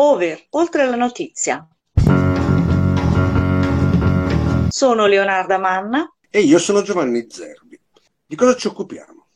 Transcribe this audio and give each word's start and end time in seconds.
Over, 0.00 0.46
oltre 0.50 0.86
la 0.86 0.94
notizia. 0.94 1.66
Sono 4.68 5.06
Leonarda 5.06 5.58
Manna. 5.58 6.08
E 6.30 6.38
io 6.38 6.60
sono 6.60 6.82
Giovanni 6.82 7.26
Zerbi. 7.28 7.80
Di 8.24 8.36
cosa 8.36 8.54
ci 8.54 8.68
occupiamo? 8.68 9.26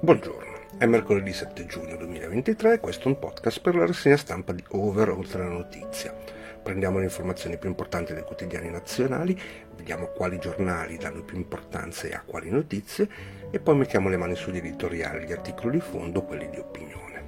Buongiorno, 0.00 0.60
è 0.78 0.86
mercoledì 0.86 1.32
7 1.32 1.66
giugno 1.66 1.96
2023 1.96 2.74
e 2.74 2.78
questo 2.78 3.08
è 3.08 3.10
un 3.10 3.18
podcast 3.18 3.60
per 3.60 3.74
la 3.74 3.86
rassegna 3.86 4.16
stampa 4.16 4.52
di 4.52 4.62
Over, 4.68 5.08
oltre 5.08 5.42
la 5.42 5.50
notizia 5.50 6.14
prendiamo 6.64 6.98
le 6.98 7.04
informazioni 7.04 7.58
più 7.58 7.68
importanti 7.68 8.14
dai 8.14 8.24
quotidiani 8.24 8.70
nazionali, 8.70 9.38
vediamo 9.76 10.06
quali 10.06 10.38
giornali 10.38 10.96
danno 10.96 11.22
più 11.22 11.36
importanza 11.36 12.08
e 12.08 12.14
a 12.14 12.22
quali 12.24 12.50
notizie 12.50 13.06
e 13.50 13.60
poi 13.60 13.76
mettiamo 13.76 14.08
le 14.08 14.16
mani 14.16 14.34
sugli 14.34 14.56
editoriali, 14.56 15.26
gli 15.26 15.32
articoli 15.32 15.72
di 15.72 15.80
fondo, 15.80 16.22
quelli 16.22 16.48
di 16.48 16.58
opinione. 16.58 17.22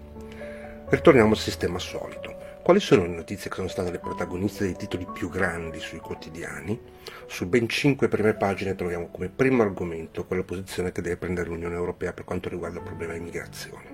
Ritorniamo 0.88 1.32
al 1.32 1.38
sistema 1.38 1.78
solito. 1.78 2.34
Quali 2.62 2.80
sono 2.80 3.02
le 3.02 3.14
notizie 3.14 3.48
che 3.48 3.56
sono 3.56 3.68
state 3.68 3.92
le 3.92 4.00
protagoniste 4.00 4.64
dei 4.64 4.74
titoli 4.74 5.06
più 5.12 5.28
grandi 5.28 5.78
sui 5.78 6.00
quotidiani? 6.00 6.80
Su 7.26 7.46
ben 7.46 7.68
cinque 7.68 8.08
prime 8.08 8.34
pagine 8.34 8.74
troviamo 8.74 9.08
come 9.08 9.28
primo 9.28 9.62
argomento 9.62 10.24
quella 10.24 10.42
posizione 10.42 10.90
che 10.90 11.02
deve 11.02 11.16
prendere 11.16 11.48
l'Unione 11.48 11.76
Europea 11.76 12.12
per 12.12 12.24
quanto 12.24 12.48
riguarda 12.48 12.78
il 12.78 12.84
problema 12.84 13.14
immigrazione. 13.14 13.84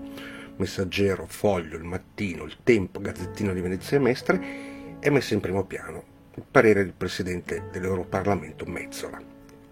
Messaggero, 0.57 1.27
Foglio, 1.27 1.77
Il 1.77 1.85
Mattino, 1.85 2.45
Il 2.45 2.59
Tempo, 2.63 3.01
Gazzettino 3.01 3.53
di 3.53 3.61
Venezia 3.61 3.97
e 3.97 4.01
Mestre 4.01 4.71
è 5.03 5.11
messo 5.11 5.35
in 5.35 5.41
primo 5.41 5.65
piano 5.65 6.05
il 6.37 6.45
parere 6.49 6.85
del 6.85 6.93
Presidente 6.93 7.65
dell'Europarlamento 7.73 8.65
Mezzola, 8.67 9.21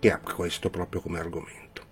che 0.00 0.10
ha 0.10 0.18
questo 0.18 0.70
proprio 0.70 1.00
come 1.00 1.20
argomento. 1.20 1.84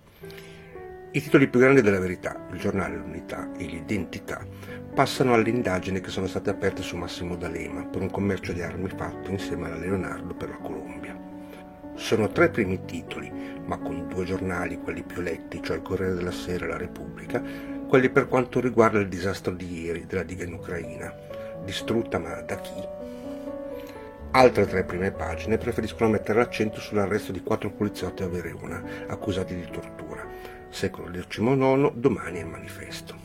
I 1.11 1.21
titoli 1.21 1.47
più 1.47 1.61
grandi 1.61 1.81
della 1.81 2.01
verità, 2.01 2.47
il 2.51 2.59
giornale 2.59 2.97
L'Unità 2.97 3.49
e 3.57 3.63
l'Identità, 3.63 4.45
passano 4.93 5.33
alle 5.33 5.51
indagini 5.51 6.01
che 6.01 6.09
sono 6.09 6.27
state 6.27 6.49
aperte 6.49 6.81
su 6.81 6.97
Massimo 6.97 7.37
D'Alema 7.37 7.85
per 7.85 8.01
un 8.01 8.11
commercio 8.11 8.51
di 8.51 8.61
armi 8.61 8.89
fatto 8.89 9.31
insieme 9.31 9.67
alla 9.67 9.77
Leonardo 9.77 10.33
per 10.33 10.49
la 10.49 10.57
Colombia. 10.57 11.17
Sono 11.95 12.29
tre 12.33 12.49
primi 12.49 12.83
titoli, 12.83 13.31
ma 13.63 13.77
con 13.77 14.09
due 14.09 14.25
giornali, 14.25 14.79
quelli 14.79 15.03
più 15.03 15.21
letti, 15.21 15.63
cioè 15.63 15.77
il 15.77 15.83
Corriere 15.83 16.15
della 16.15 16.31
Sera 16.31 16.65
e 16.65 16.67
la 16.67 16.77
Repubblica, 16.77 17.41
quelli 17.87 18.09
per 18.09 18.27
quanto 18.27 18.59
riguarda 18.59 18.99
il 18.99 19.07
disastro 19.07 19.53
di 19.53 19.83
ieri 19.83 20.05
della 20.05 20.23
diga 20.23 20.43
in 20.43 20.51
Ucraina, 20.51 21.15
distrutta 21.63 22.19
ma 22.19 22.41
da 22.41 22.59
chi? 22.59 23.07
Altre 24.31 24.67
tre 24.67 24.83
prime 24.83 25.11
pagine 25.11 25.57
preferiscono 25.57 26.11
mettere 26.11 26.37
l'accento 26.37 26.79
sull'arresto 26.79 27.31
di 27.31 27.41
quattro 27.41 27.71
poliziotti 27.71 28.21
a 28.21 28.27
Verona, 28.27 28.79
accusati 29.07 29.55
di 29.55 29.67
tortura. 29.71 30.23
Secolo 30.69 31.09
XIX, 31.09 31.91
domani 31.95 32.37
è 32.37 32.41
il 32.41 32.45
manifesto. 32.45 33.15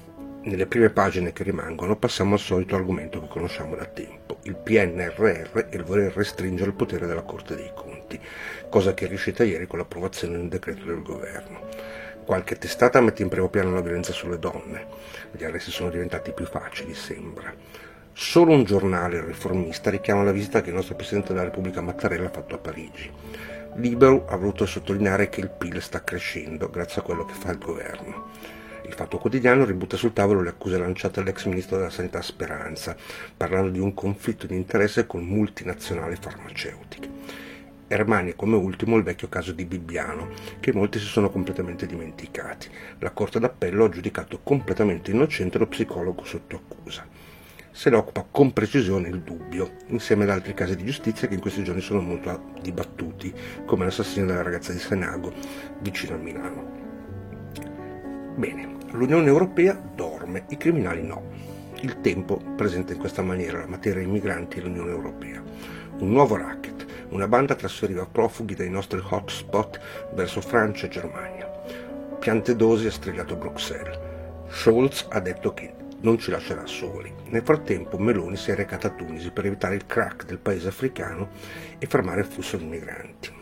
Nelle 0.44 0.66
prime 0.66 0.88
pagine 0.88 1.34
che 1.34 1.42
rimangono 1.42 1.96
passiamo 1.96 2.34
al 2.34 2.41
solito 2.41 2.74
argomento 2.74 3.20
che 3.20 3.28
conosciamo 3.28 3.77
da 3.77 3.84
tempo, 3.84 4.38
il 4.44 4.56
PNRR 4.56 5.66
e 5.70 5.77
il 5.77 5.84
voler 5.84 6.11
restringere 6.14 6.70
il 6.70 6.77
potere 6.77 7.06
della 7.06 7.22
Corte 7.22 7.55
dei 7.55 7.72
Conti, 7.74 8.18
cosa 8.70 8.94
che 8.94 9.05
è 9.05 9.08
riuscita 9.08 9.44
ieri 9.44 9.66
con 9.66 9.80
l'approvazione 9.80 10.36
di 10.36 10.41
un 10.41 10.48
decreto 10.48 10.86
del 10.86 11.02
governo. 11.02 11.68
Qualche 12.24 12.56
testata 12.56 13.02
mette 13.02 13.22
in 13.22 13.28
primo 13.28 13.50
piano 13.50 13.74
la 13.74 13.83
violenza 13.83 14.12
sulle 14.12 14.39
donne, 14.39 14.86
gli 15.33 15.44
arresti 15.44 15.70
sono 15.70 15.91
diventati 15.91 16.33
più 16.33 16.46
facili, 16.46 16.94
sembra. 16.94 17.52
Solo 18.16 18.52
un 18.52 18.62
giornale 18.62 19.24
riformista 19.24 19.90
richiama 19.90 20.22
la 20.22 20.30
visita 20.30 20.62
che 20.62 20.68
il 20.68 20.76
nostro 20.76 20.94
Presidente 20.94 21.32
della 21.32 21.46
Repubblica 21.46 21.80
Mattarella 21.80 22.28
ha 22.28 22.30
fatto 22.30 22.54
a 22.54 22.58
Parigi. 22.58 23.10
Libero 23.74 24.24
ha 24.28 24.36
voluto 24.36 24.66
sottolineare 24.66 25.28
che 25.28 25.40
il 25.40 25.50
PIL 25.50 25.82
sta 25.82 26.04
crescendo 26.04 26.70
grazie 26.70 27.00
a 27.00 27.04
quello 27.04 27.24
che 27.24 27.34
fa 27.34 27.50
il 27.50 27.58
governo. 27.58 28.30
Il 28.86 28.92
Fatto 28.92 29.18
Quotidiano 29.18 29.64
ributta 29.64 29.96
sul 29.96 30.12
tavolo 30.12 30.42
le 30.42 30.50
accuse 30.50 30.78
lanciate 30.78 31.18
all'ex 31.18 31.44
ministro 31.46 31.76
della 31.76 31.90
Sanità 31.90 32.22
Speranza, 32.22 32.94
parlando 33.36 33.70
di 33.70 33.80
un 33.80 33.92
conflitto 33.94 34.46
di 34.46 34.54
interesse 34.54 35.08
con 35.08 35.24
multinazionali 35.24 36.14
farmaceutiche. 36.14 37.10
E 37.89 37.96
rimane 37.96 38.36
come 38.36 38.55
ultimo 38.55 38.96
il 38.96 39.02
vecchio 39.02 39.28
caso 39.28 39.50
di 39.50 39.64
Bibbiano, 39.64 40.28
che 40.60 40.72
molti 40.72 41.00
si 41.00 41.06
sono 41.06 41.30
completamente 41.30 41.84
dimenticati. 41.84 42.68
La 43.00 43.10
Corte 43.10 43.40
d'Appello 43.40 43.86
ha 43.86 43.89
giudicato 43.89 44.39
completamente 44.44 45.10
innocente 45.10 45.58
lo 45.58 45.66
psicologo 45.66 46.24
sotto 46.24 46.55
accusa 46.55 47.23
se 47.77 47.90
ne 47.90 47.96
occupa 47.96 48.24
con 48.30 48.52
precisione 48.52 49.08
il 49.08 49.23
dubbio, 49.23 49.73
insieme 49.89 50.23
ad 50.23 50.30
altri 50.30 50.55
casi 50.55 50.77
di 50.77 50.85
giustizia 50.85 51.27
che 51.27 51.35
in 51.35 51.40
questi 51.40 51.64
giorni 51.64 51.80
sono 51.80 52.01
molto 52.01 52.52
dibattuti, 52.62 53.35
come 53.67 53.85
l'assassinio 53.85 54.29
della 54.29 54.42
ragazza 54.42 54.70
di 54.70 54.79
Senago, 54.79 55.33
vicino 55.80 56.14
a 56.14 56.18
Milano. 56.18 56.70
Bene, 58.36 58.77
l'Unione 58.92 59.27
Europea 59.27 59.73
dorme, 59.73 60.45
i 60.51 60.57
criminali 60.57 61.02
no. 61.02 61.33
Il 61.80 62.01
tempo 62.01 62.40
presenta 62.55 62.92
in 62.92 63.01
questa 63.01 63.23
maniera 63.23 63.58
la 63.58 63.67
materia 63.67 64.02
immigranti 64.02 64.58
e 64.58 64.63
l'Unione 64.63 64.92
Europea. 64.92 65.42
Un 65.98 66.11
nuovo 66.11 66.36
racket, 66.36 66.86
una 67.08 67.27
banda 67.27 67.57
trasferiva 67.57 68.07
profughi 68.07 68.55
dai 68.55 68.70
nostri 68.70 69.02
hotspot 69.02 69.80
verso 70.14 70.40
Francia 70.40 70.86
e 70.86 70.90
Germania. 70.90 71.51
Piante 72.20 72.55
dosi 72.55 72.86
ha 72.86 72.92
strillato 72.92 73.34
Bruxelles. 73.34 73.98
Scholz 74.48 75.07
ha 75.11 75.18
detto 75.18 75.52
che 75.52 75.83
non 76.04 76.18
ci 76.18 76.30
lascerà 76.30 76.66
soli. 76.66 77.12
Nel 77.28 77.42
frattempo 77.42 77.98
Meloni 77.98 78.36
si 78.36 78.50
è 78.50 78.54
recata 78.54 78.88
a 78.88 78.90
Tunisi 78.90 79.30
per 79.30 79.46
evitare 79.46 79.74
il 79.74 79.86
crack 79.86 80.24
del 80.26 80.38
paese 80.38 80.68
africano 80.68 81.30
e 81.78 81.86
fermare 81.86 82.20
il 82.20 82.26
flusso 82.26 82.56
di 82.56 82.64
migranti. 82.64 83.32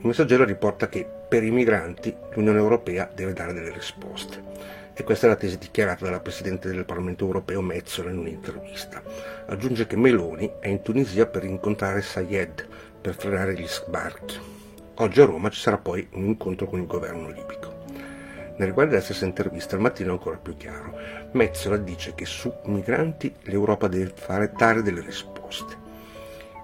Il 0.00 0.06
messaggero 0.06 0.44
riporta 0.44 0.88
che 0.88 1.04
per 1.28 1.42
i 1.42 1.50
migranti 1.50 2.14
l'Unione 2.34 2.58
Europea 2.58 3.10
deve 3.12 3.32
dare 3.32 3.52
delle 3.52 3.72
risposte. 3.72 4.46
E 4.94 5.02
questa 5.04 5.26
è 5.26 5.28
la 5.28 5.36
tesi 5.36 5.58
dichiarata 5.58 6.04
dalla 6.04 6.20
Presidente 6.20 6.68
del 6.68 6.84
Parlamento 6.84 7.24
Europeo 7.24 7.60
Metzola 7.60 8.10
in 8.10 8.18
un'intervista. 8.18 9.02
Aggiunge 9.46 9.86
che 9.86 9.96
Meloni 9.96 10.50
è 10.60 10.68
in 10.68 10.82
Tunisia 10.82 11.26
per 11.26 11.44
incontrare 11.44 12.02
Sayed 12.02 12.66
per 13.00 13.14
frenare 13.14 13.54
gli 13.54 13.66
sbarchi. 13.66 14.38
Oggi 14.94 15.20
a 15.20 15.24
Roma 15.24 15.50
ci 15.50 15.60
sarà 15.60 15.78
poi 15.78 16.06
un 16.12 16.24
incontro 16.24 16.66
con 16.66 16.80
il 16.80 16.86
governo 16.86 17.28
libico. 17.28 17.77
Nel 18.58 18.66
riguardo 18.66 18.90
della 18.90 19.04
stessa 19.04 19.24
intervista, 19.24 19.76
al 19.76 19.80
mattino 19.80 20.08
è 20.08 20.12
ancora 20.12 20.36
più 20.36 20.56
chiaro. 20.56 20.98
Metzola 21.32 21.76
dice 21.76 22.14
che 22.16 22.26
su 22.26 22.52
migranti 22.64 23.32
l'Europa 23.42 23.86
deve 23.86 24.12
fare 24.16 24.52
dare 24.56 24.82
delle 24.82 25.00
risposte. 25.00 25.76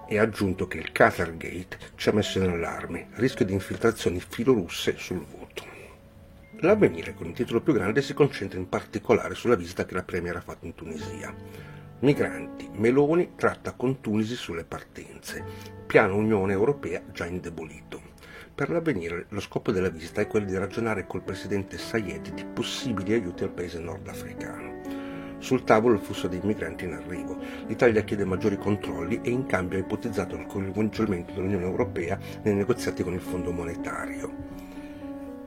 E 0.09 0.19
ha 0.19 0.22
aggiunto 0.22 0.66
che 0.66 0.78
il 0.78 0.91
Qatargate 0.91 1.78
ci 1.94 2.09
ha 2.09 2.12
messo 2.12 2.41
in 2.41 2.50
allarme, 2.50 3.10
rischio 3.12 3.44
di 3.44 3.53
infiltrazioni 3.53 4.21
filorusse 4.21 4.97
sul 4.99 5.25
voto. 5.25 5.65
L'avvenire 6.56 7.15
con 7.15 7.28
il 7.28 7.32
titolo 7.32 7.60
più 7.60 7.72
grande 7.72 8.03
si 8.03 8.12
concentra 8.12 8.59
in 8.59 8.69
particolare 8.69 9.37
sulla 9.37 9.55
visita 9.55 9.87
che 9.87 9.94
la 9.94 10.03
Premier 10.03 10.34
ha 10.34 10.41
fatto 10.41 10.66
in 10.66 10.75
Tunisia. 10.75 11.32
Migranti, 12.00 12.69
Meloni 12.72 13.34
tratta 13.37 13.71
con 13.71 14.00
Tunisi 14.00 14.34
sulle 14.34 14.65
partenze, 14.65 15.44
piano 15.87 16.16
Unione 16.16 16.55
Europea 16.55 17.03
già 17.12 17.25
indebolito. 17.25 18.14
Per 18.55 18.71
l'avvenire 18.71 19.27
lo 19.31 19.41
scopo 19.41 19.73
della 19.73 19.89
visita 19.89 20.21
è 20.21 20.29
quello 20.29 20.47
di 20.47 20.57
ragionare 20.57 21.09
col 21.09 21.23
presidente 21.23 21.77
Sayed 21.77 22.35
di 22.35 22.45
possibili 22.45 23.13
aiuti 23.13 23.43
al 23.43 23.51
paese 23.51 23.81
nordafricano. 23.81 24.81
Sul 25.39 25.65
tavolo 25.65 25.95
il 25.95 26.01
flusso 26.01 26.29
dei 26.29 26.39
migranti 26.41 26.85
in 26.85 26.93
arrivo. 26.93 27.37
L'Italia 27.67 28.05
chiede 28.05 28.25
maggiori 28.25 28.57
controlli 28.57 29.19
e 29.25 29.31
in 29.31 29.47
cambio 29.47 29.79
ha 29.79 29.81
ipotizzato 29.81 30.37
il 30.37 30.47
coinvolgimento 30.47 31.33
dell'Unione 31.33 31.65
Europea 31.65 32.17
nei 32.45 32.55
negoziati 32.55 33.03
con 33.03 33.15
il 33.15 33.21
Fondo 33.21 33.51
Monetario. 33.51 34.33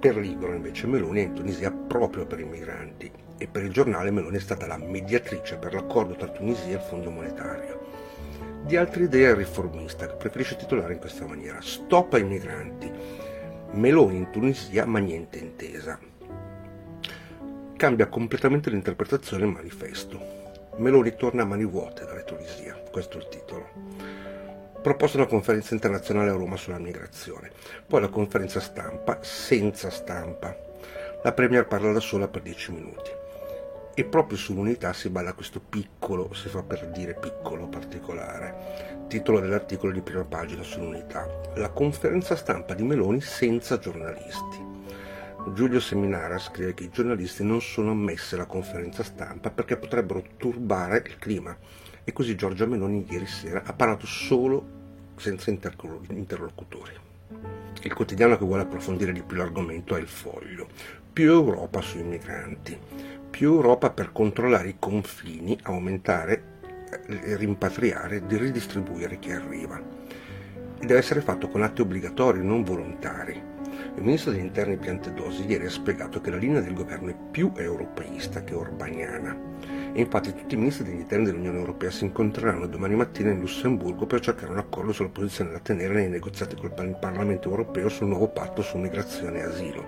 Per 0.01 0.17
Libero 0.17 0.53
invece 0.53 0.85
Meloni 0.87 1.21
è 1.21 1.27
in 1.27 1.33
Tunisia 1.33 1.71
proprio 1.71 2.25
per 2.25 2.41
i 2.41 2.45
migranti 2.45 3.09
e 3.37 3.47
per 3.47 3.63
il 3.63 3.71
giornale 3.71 4.11
Meloni 4.11 4.35
è 4.35 4.41
stata 4.41 4.67
la 4.67 4.77
mediatrice 4.77 5.55
per 5.55 5.73
l'accordo 5.73 6.13
tra 6.15 6.27
Tunisia 6.27 6.73
e 6.73 6.73
il 6.73 6.81
Fondo 6.81 7.09
Monetario 7.09 7.76
di 8.67 8.75
altre 8.75 9.05
idee 9.05 9.33
riformista 9.33 10.07
che 10.07 10.15
preferisce 10.15 10.57
titolare 10.57 10.91
in 10.91 10.99
questa 10.99 11.25
maniera. 11.25 11.61
Stop 11.61 12.13
ai 12.13 12.25
migranti. 12.25 12.91
Meloni 13.71 14.17
in 14.17 14.29
Tunisia 14.29 14.85
ma 14.85 14.99
niente 14.99 15.37
intesa. 15.37 15.97
Cambia 17.77 18.07
completamente 18.07 18.69
l'interpretazione 18.69 19.45
del 19.45 19.53
manifesto. 19.53 20.19
Meloni 20.75 21.15
torna 21.15 21.43
a 21.43 21.45
mani 21.45 21.63
vuote 21.63 22.03
dalla 22.03 22.23
Tunisia, 22.23 22.73
questo 22.91 23.17
è 23.17 23.21
il 23.21 23.29
titolo. 23.29 23.69
Proposta 24.81 25.17
una 25.17 25.27
conferenza 25.27 25.73
internazionale 25.73 26.29
a 26.29 26.33
Roma 26.33 26.57
sulla 26.57 26.77
migrazione, 26.77 27.51
poi 27.87 28.01
la 28.01 28.09
conferenza 28.09 28.59
stampa 28.59 29.19
senza 29.21 29.89
stampa. 29.89 30.55
La 31.23 31.31
Premier 31.31 31.65
parla 31.65 31.93
da 31.93 32.01
sola 32.01 32.27
per 32.27 32.41
10 32.41 32.71
minuti 32.73 33.11
e 33.99 34.03
proprio 34.03 34.37
sull'unità 34.37 34.93
si 34.93 35.09
balla 35.09 35.33
questo 35.33 35.59
piccolo, 35.59 36.31
si 36.35 36.49
fa 36.49 36.61
per 36.61 36.91
dire 36.91 37.15
piccolo 37.15 37.65
particolare, 37.65 39.05
titolo 39.07 39.39
dell'articolo 39.39 39.91
di 39.91 40.01
prima 40.01 40.23
pagina 40.23 40.61
sull'unità, 40.61 41.27
la 41.55 41.69
conferenza 41.69 42.35
stampa 42.35 42.75
di 42.75 42.83
Meloni 42.83 43.21
senza 43.21 43.79
giornalisti. 43.79 44.63
Giulio 45.51 45.79
Seminara 45.79 46.37
scrive 46.37 46.75
che 46.75 46.83
i 46.83 46.91
giornalisti 46.91 47.43
non 47.43 47.59
sono 47.59 47.89
ammessi 47.89 48.35
alla 48.35 48.45
conferenza 48.45 49.01
stampa 49.01 49.49
perché 49.49 49.77
potrebbero 49.77 50.23
turbare 50.37 51.01
il 51.07 51.17
clima 51.17 51.57
e 52.03 52.13
così 52.13 52.35
Giorgia 52.35 52.67
Meloni 52.67 53.03
ieri 53.09 53.25
sera 53.25 53.63
ha 53.65 53.73
parlato 53.73 54.05
solo 54.05 54.63
senza 55.15 55.49
interlocutori. 55.49 56.93
Il 57.81 57.93
quotidiano 57.95 58.37
che 58.37 58.45
vuole 58.45 58.61
approfondire 58.61 59.11
di 59.11 59.23
più 59.23 59.37
l'argomento 59.37 59.95
è 59.95 59.99
il 59.99 60.07
foglio. 60.07 60.67
Più 61.11 61.31
Europa 61.31 61.81
sui 61.81 62.03
migranti. 62.03 63.16
Più 63.29 63.53
Europa 63.53 63.91
per 63.91 64.11
controllare 64.11 64.69
i 64.69 64.75
confini, 64.79 65.57
aumentare, 65.63 66.43
eh, 67.07 67.35
rimpatriare, 67.35 68.25
di 68.25 68.37
ridistribuire 68.37 69.19
chi 69.19 69.31
arriva. 69.31 69.79
E 70.79 70.85
deve 70.85 70.99
essere 70.99 71.21
fatto 71.21 71.47
con 71.47 71.61
atti 71.61 71.81
obbligatori, 71.81 72.43
non 72.43 72.63
volontari. 72.63 73.55
Il 73.95 74.03
ministro 74.03 74.31
degli 74.31 74.41
interni 74.41 74.77
Piantedosi 74.77 75.45
ieri 75.45 75.65
ha 75.65 75.69
spiegato 75.69 76.21
che 76.21 76.29
la 76.29 76.37
linea 76.37 76.61
del 76.61 76.73
governo 76.73 77.09
è 77.09 77.15
più 77.31 77.51
europeista 77.55 78.43
che 78.43 78.53
orbaniana. 78.53 79.35
E 79.93 79.99
infatti 79.99 80.33
tutti 80.33 80.55
i 80.55 80.57
ministri 80.57 80.85
degli 80.85 80.99
interni 80.99 81.25
dell'Unione 81.25 81.57
Europea 81.57 81.89
si 81.89 82.05
incontreranno 82.05 82.67
domani 82.67 82.95
mattina 82.95 83.31
in 83.31 83.39
Lussemburgo 83.39 84.05
per 84.05 84.19
cercare 84.19 84.51
un 84.51 84.59
accordo 84.59 84.93
sulla 84.93 85.09
posizione 85.09 85.51
da 85.51 85.59
tenere 85.59 85.93
nei 85.95 86.09
negoziati 86.09 86.55
col 86.55 86.73
Parlamento 86.99 87.49
europeo 87.49 87.89
sul 87.89 88.07
nuovo 88.07 88.27
patto 88.29 88.61
su 88.61 88.77
migrazione 88.77 89.39
e 89.39 89.43
asilo. 89.43 89.85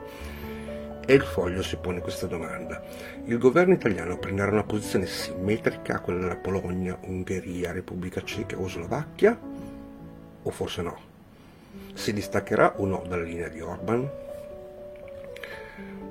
E 1.09 1.15
il 1.15 1.23
foglio 1.23 1.63
si 1.63 1.75
pone 1.77 2.01
questa 2.01 2.27
domanda. 2.27 2.83
Il 3.25 3.39
governo 3.39 3.73
italiano 3.73 4.19
prenderà 4.19 4.51
una 4.51 4.63
posizione 4.63 5.07
simmetrica 5.07 5.95
a 5.95 5.99
quella 6.01 6.19
della 6.19 6.35
Polonia, 6.35 6.99
Ungheria, 7.01 7.71
Repubblica 7.71 8.23
Ceca 8.23 8.55
o 8.59 8.67
Slovacchia? 8.67 9.35
O 10.43 10.51
forse 10.51 10.83
no? 10.83 10.99
Si 11.95 12.13
distaccherà 12.13 12.75
o 12.77 12.85
no 12.85 13.03
dalla 13.07 13.23
linea 13.23 13.47
di 13.47 13.59
Orban? 13.59 14.07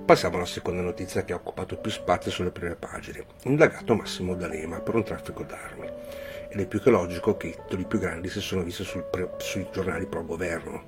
Passiamo 0.05 0.35
alla 0.35 0.47
seconda 0.47 0.83
notizia 0.83 1.23
che 1.23 1.33
ha 1.33 1.37
occupato 1.37 1.77
più 1.77 1.93
spazio 1.93 2.33
sulle 2.33 2.51
prime 2.51 2.75
pagine. 2.75 3.25
Indagato 3.45 3.95
Massimo 3.95 4.35
D'Alema 4.35 4.81
per 4.81 4.97
un 4.97 5.05
traffico 5.05 5.45
d'armi. 5.45 5.89
Ed 6.49 6.59
è 6.59 6.67
più 6.67 6.83
che 6.83 6.91
logico 6.91 7.37
che 7.37 7.47
i 7.47 7.55
titoli 7.55 7.85
più 7.85 8.01
grandi 8.01 8.29
si 8.29 8.41
sono 8.41 8.65
visti 8.65 8.85
pre- 9.09 9.35
sui 9.37 9.65
giornali 9.71 10.07
pro 10.07 10.25
governo. 10.25 10.87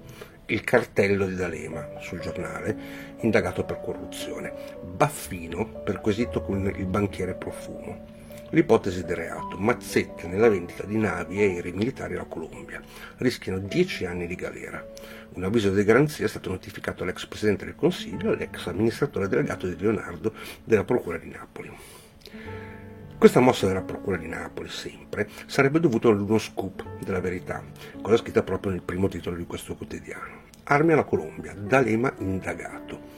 Il 0.50 0.64
cartello 0.64 1.26
di 1.26 1.37
D'Alema 1.37 2.00
sul 2.00 2.19
giornale, 2.19 2.76
indagato 3.20 3.64
per 3.64 3.81
corruzione. 3.81 4.52
Baffino 4.82 5.64
perquisito 5.64 6.43
con 6.43 6.67
il 6.76 6.87
banchiere 6.87 7.35
Profumo 7.35 8.19
l'ipotesi 8.50 9.05
di 9.05 9.14
reato, 9.14 9.56
mazzette 9.56 10.26
nella 10.26 10.49
vendita 10.49 10.85
di 10.85 10.97
navi 10.97 11.41
e 11.41 11.44
aerei 11.44 11.70
militari 11.70 12.14
alla 12.14 12.25
Colombia. 12.25 12.81
Rischiano 13.19 13.58
10 13.58 14.06
anni 14.06 14.26
di 14.26 14.35
galera. 14.35 14.85
Un 15.35 15.44
avviso 15.44 15.70
di 15.70 15.85
garanzia 15.85 16.25
è 16.25 16.29
stato 16.29 16.50
notificato 16.50 17.05
all'ex 17.05 17.26
Presidente 17.26 17.64
del 17.64 17.76
Consiglio 17.76 18.31
e 18.31 18.35
all'ex 18.35 18.67
amministratore 18.67 19.29
delegato 19.29 19.69
di 19.69 19.76
Leonardo 19.79 20.35
della 20.64 20.82
Procura 20.82 21.19
di 21.19 21.31
Napoli. 21.31 21.70
Questa 23.17 23.41
mossa 23.41 23.67
della 23.67 23.82
Procura 23.82 24.17
di 24.17 24.26
Napoli, 24.26 24.70
sempre, 24.70 25.29
sarebbe 25.47 25.79
dovuta 25.79 26.08
ad 26.08 26.20
uno 26.20 26.38
scoop 26.38 26.99
della 27.05 27.20
verità, 27.20 27.62
cosa 28.00 28.17
scritta 28.17 28.43
proprio 28.43 28.73
nel 28.73 28.82
primo 28.82 29.08
titolo 29.08 29.37
di 29.37 29.44
questo 29.44 29.76
quotidiano. 29.76 30.39
Armi 30.70 30.93
alla 30.93 31.02
Colombia, 31.02 31.52
D'Alema 31.52 32.14
indagato 32.19 33.08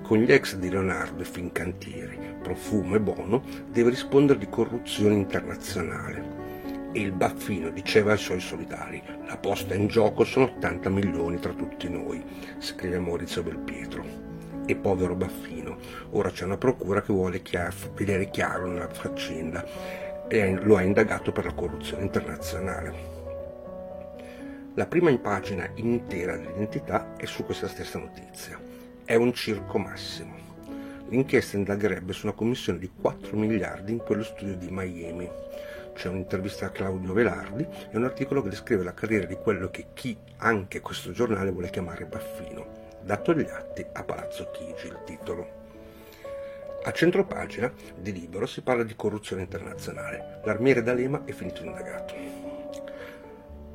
con 0.00 0.18
gli 0.18 0.32
ex 0.32 0.56
di 0.56 0.70
Leonardo 0.70 1.20
e 1.20 1.26
Fincantieri, 1.26 2.18
Profumo 2.42 2.94
e 2.94 3.00
Bono, 3.00 3.42
deve 3.70 3.90
rispondere 3.90 4.38
di 4.38 4.48
corruzione 4.48 5.14
internazionale. 5.14 6.92
E 6.92 7.00
il 7.00 7.12
Baffino 7.12 7.68
diceva 7.68 8.12
ai 8.12 8.18
suoi 8.18 8.40
solidari, 8.40 9.02
la 9.26 9.36
posta 9.36 9.74
in 9.74 9.86
gioco 9.86 10.24
sono 10.24 10.46
80 10.46 10.88
milioni 10.88 11.38
tra 11.38 11.52
tutti 11.52 11.90
noi, 11.90 12.24
scrive 12.56 12.98
Maurizio 12.98 13.42
Belpietro. 13.42 14.04
E 14.64 14.74
povero 14.74 15.14
Baffino, 15.14 15.76
ora 16.12 16.30
c'è 16.30 16.44
una 16.44 16.56
procura 16.56 17.02
che 17.02 17.12
vuole 17.12 17.42
chiar, 17.42 17.74
vedere 17.94 18.30
chiaro 18.30 18.66
nella 18.66 18.88
faccenda 18.88 19.62
e 20.26 20.58
lo 20.62 20.76
ha 20.76 20.82
indagato 20.82 21.32
per 21.32 21.44
la 21.44 21.52
corruzione 21.52 22.04
internazionale. 22.04 23.23
La 24.74 24.86
prima 24.86 25.16
pagina 25.18 25.70
intera 25.76 26.36
dell'identità 26.36 27.14
è 27.16 27.26
su 27.26 27.44
questa 27.44 27.68
stessa 27.68 27.98
notizia 27.98 28.72
è 29.04 29.14
un 29.16 29.34
circo 29.34 29.78
massimo. 29.78 30.34
L'inchiesta 31.08 31.56
indagherebbe 31.56 32.14
su 32.14 32.26
una 32.26 32.34
commissione 32.34 32.78
di 32.78 32.90
4 32.98 33.36
miliardi 33.36 33.92
in 33.92 33.98
quello 33.98 34.22
studio 34.22 34.56
di 34.56 34.68
Miami. 34.70 35.30
C'è 35.94 36.08
un'intervista 36.08 36.66
a 36.66 36.70
Claudio 36.70 37.12
Velardi 37.12 37.62
e 37.62 37.96
un 37.96 38.04
articolo 38.04 38.42
che 38.42 38.48
descrive 38.48 38.82
la 38.82 38.94
carriera 38.94 39.26
di 39.26 39.36
quello 39.36 39.68
che 39.68 39.88
chi, 39.92 40.16
anche 40.38 40.80
questo 40.80 41.12
giornale, 41.12 41.50
vuole 41.50 41.70
chiamare 41.70 42.06
Baffino. 42.06 42.82
Dato 43.02 43.34
gli 43.34 43.46
atti 43.46 43.84
a 43.92 44.02
Palazzo 44.02 44.50
Chigi, 44.50 44.86
il 44.86 44.98
titolo. 45.04 45.62
A 46.82 46.90
centropagina 46.90 47.72
di 47.96 48.12
Libero 48.12 48.46
si 48.46 48.62
parla 48.62 48.82
di 48.82 48.96
corruzione 48.96 49.42
internazionale. 49.42 50.40
L'armiere 50.44 50.82
D'Alema 50.82 51.22
è 51.26 51.32
finito 51.32 51.62
indagato. 51.62 52.43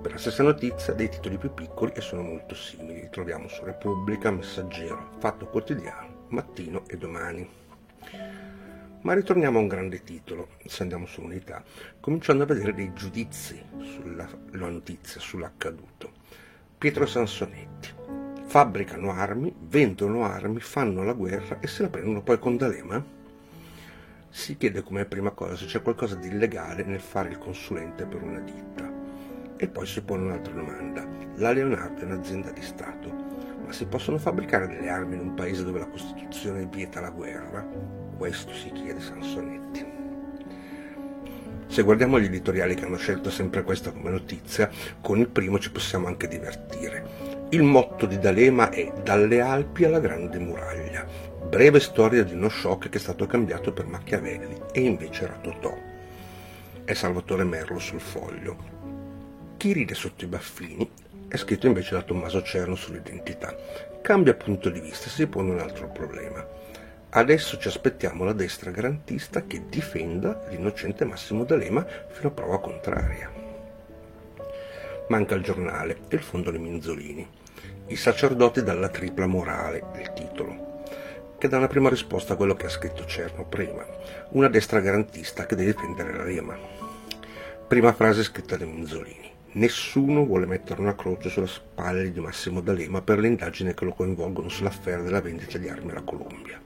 Per 0.02 0.12
la 0.12 0.18
stessa 0.18 0.44
notizia, 0.44 0.94
dei 0.94 1.10
titoli 1.10 1.38
più 1.38 1.54
piccoli 1.54 1.92
e 1.94 2.00
sono 2.00 2.22
molto 2.22 2.56
simili. 2.56 3.02
Li 3.02 3.10
troviamo 3.10 3.50
su 3.50 3.66
Repubblica, 3.66 4.32
Messaggero, 4.32 5.10
Fatto 5.20 5.46
Quotidiano, 5.48 6.26
Mattino 6.30 6.84
e 6.88 6.98
Domani. 6.98 7.50
Ma 9.02 9.14
ritorniamo 9.14 9.58
a 9.58 9.62
un 9.62 9.68
grande 9.68 10.02
titolo, 10.02 10.52
se 10.66 10.84
andiamo 10.84 11.06
su 11.06 11.22
unità, 11.22 11.62
cominciando 12.00 12.44
a 12.44 12.46
vedere 12.46 12.74
dei 12.74 12.94
giudizi 12.94 13.62
sulla 13.82 14.28
notizia, 14.52 15.20
sull'accaduto. 15.20 16.12
Pietro 16.78 17.06
Sansonetti. 17.06 17.90
Fabbricano 18.46 19.12
armi, 19.12 19.54
vendono 19.60 20.24
armi, 20.24 20.62
fanno 20.62 21.04
la 21.04 21.14
guerra 21.14 21.60
e 21.60 21.68
se 21.68 21.82
la 21.82 21.90
prendono 21.90 22.22
poi 22.22 22.40
con 22.40 22.56
D'Alema? 22.56 23.04
Si 24.30 24.56
chiede 24.56 24.82
come 24.82 25.04
prima 25.04 25.32
cosa 25.32 25.58
se 25.58 25.66
c'è 25.66 25.82
qualcosa 25.82 26.16
di 26.16 26.30
illegale 26.30 26.84
nel 26.84 27.02
fare 27.02 27.30
il 27.30 27.38
consulente 27.38 28.06
per 28.06 28.22
una 28.22 28.40
ditta. 28.40 28.99
E 29.62 29.68
poi 29.68 29.86
si 29.86 30.02
pone 30.02 30.24
un'altra 30.24 30.54
domanda. 30.54 31.06
La 31.36 31.52
Leonardo 31.52 32.00
è 32.00 32.06
un'azienda 32.06 32.50
di 32.52 32.62
Stato, 32.62 33.14
ma 33.66 33.74
si 33.74 33.86
possono 33.88 34.18
fabbricare 34.18 34.68
delle 34.68 34.88
armi 34.88 35.16
in 35.16 35.20
un 35.20 35.34
paese 35.34 35.66
dove 35.66 35.80
la 35.80 35.90
Costituzione 35.90 36.66
vieta 36.66 37.02
la 37.02 37.10
guerra? 37.10 37.68
Questo 38.18 38.54
si 38.54 38.72
chiede 38.72 39.02
Sansonetti. 39.02 39.86
Se 41.68 41.82
guardiamo 41.84 42.22
gli 42.22 42.26
editoriali 42.26 42.74
che 42.74 42.86
hanno 42.86 42.96
scelto 42.96 43.30
sempre 43.30 43.64
questa 43.64 43.92
come 43.92 44.12
notizia, 44.12 44.70
con 45.02 45.20
il 45.20 45.28
primo 45.28 45.60
ci 45.60 45.72
possiamo 45.72 46.08
anche 46.08 46.30
divertire. 46.30 47.48
Il 47.50 47.64
motto 47.64 48.06
di 48.06 48.18
D'Alema 48.18 48.70
è 48.70 48.94
Dalle 49.04 49.42
Alpi 49.42 49.84
alla 49.84 50.00
Grande 50.00 50.40
Muraglia. 50.40 51.06
Breve 51.50 51.82
storia 51.82 52.24
di 52.24 52.34
uno 52.34 52.48
shock 52.48 52.88
che 52.88 52.98
è 52.98 53.02
stato 53.02 53.26
cambiato 53.26 53.74
per 53.74 53.88
Machiavelli 53.88 54.58
e 54.72 54.80
invece 54.80 55.26
era 55.26 55.38
Totò. 55.42 55.78
È 56.86 56.94
Salvatore 56.94 57.44
Merlo 57.44 57.78
sul 57.78 58.00
foglio. 58.00 58.79
Chi 59.60 59.74
ride 59.74 59.94
sotto 59.94 60.24
i 60.24 60.30
baffini 60.30 60.90
è 61.28 61.36
scritto 61.36 61.68
invece 61.68 61.94
da 61.94 62.02
Tommaso 62.02 62.42
Cerno 62.42 62.76
sull'identità. 62.76 63.54
Cambia 64.02 64.34
punto 64.34 64.70
di 64.70 64.80
vista 64.80 65.08
e 65.08 65.10
si 65.10 65.28
pone 65.28 65.52
un 65.52 65.60
altro 65.60 65.90
problema. 65.90 66.48
Adesso 67.10 67.58
ci 67.58 67.68
aspettiamo 67.68 68.24
la 68.24 68.32
destra 68.32 68.72
garantista 68.72 69.46
che 69.46 69.64
difenda 69.68 70.46
l'innocente 70.48 71.04
Massimo 71.04 71.44
D'Alema 71.44 71.86
fino 72.08 72.30
a 72.30 72.32
prova 72.32 72.62
contraria. 72.62 73.30
Manca 75.10 75.36
il 75.36 75.44
giornale 75.44 76.04
e 76.08 76.16
il 76.16 76.24
fondo 76.24 76.52
dei 76.52 76.60
Minzolini. 76.62 77.28
I 77.88 77.96
sacerdoti 77.98 78.64
dalla 78.64 78.88
tripla 78.88 79.28
morale, 79.28 79.84
il 80.00 80.14
titolo, 80.14 80.84
che 81.38 81.50
dà 81.50 81.58
una 81.58 81.68
prima 81.68 81.90
risposta 81.90 82.32
a 82.32 82.38
quello 82.38 82.56
che 82.56 82.68
ha 82.68 82.70
scritto 82.70 83.06
Cerno 83.06 83.44
prima. 83.44 83.86
Una 84.30 84.48
destra 84.48 84.80
garantista 84.80 85.46
che 85.46 85.56
deve 85.58 85.74
difendere 85.74 86.16
la 86.16 86.24
Rema. 86.24 86.58
Prima 87.68 87.92
frase 87.92 88.24
scritta 88.24 88.56
da 88.56 88.64
Minzolini. 88.64 89.36
Nessuno 89.52 90.26
vuole 90.26 90.46
mettere 90.46 90.80
una 90.80 90.94
croce 90.94 91.28
sulla 91.30 91.48
spalla 91.48 92.04
di 92.04 92.20
Massimo 92.20 92.62
D'Alema 92.62 93.02
per 93.02 93.18
le 93.18 93.30
indagini 93.30 93.74
che 93.74 93.84
lo 93.84 93.94
coinvolgono 93.94 94.48
sull'affare 94.48 95.02
della 95.02 95.22
vendita 95.22 95.58
di 95.58 95.68
armi 95.68 95.90
alla 95.90 96.04
Colombia. 96.04 96.62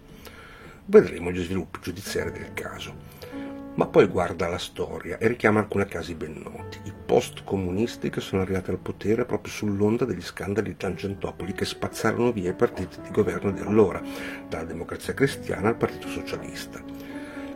Vedremo 0.83 1.31
gli 1.31 1.41
sviluppi 1.41 1.79
giudiziari 1.81 2.31
del 2.31 2.53
caso. 2.53 2.93
Ma 3.75 3.87
poi 3.87 4.07
guarda 4.07 4.49
la 4.49 4.57
storia 4.57 5.17
e 5.17 5.29
richiama 5.29 5.61
alcuni 5.61 5.85
casi 5.85 6.13
ben 6.13 6.33
noti. 6.43 6.77
I 6.83 6.93
post-comunisti 7.05 8.09
che 8.09 8.19
sono 8.19 8.41
arrivati 8.41 8.71
al 8.71 8.79
potere 8.79 9.23
proprio 9.23 9.53
sull'onda 9.53 10.03
degli 10.03 10.21
scandali 10.21 10.71
di 10.71 10.77
Tangentopoli 10.77 11.53
che 11.53 11.63
spazzarono 11.63 12.33
via 12.33 12.51
i 12.51 12.53
partiti 12.53 12.99
di 12.99 13.11
governo 13.11 13.51
di 13.51 13.61
allora, 13.61 14.01
dalla 14.49 14.65
democrazia 14.65 15.13
cristiana 15.13 15.69
al 15.69 15.77
partito 15.77 16.09
socialista 16.09 16.83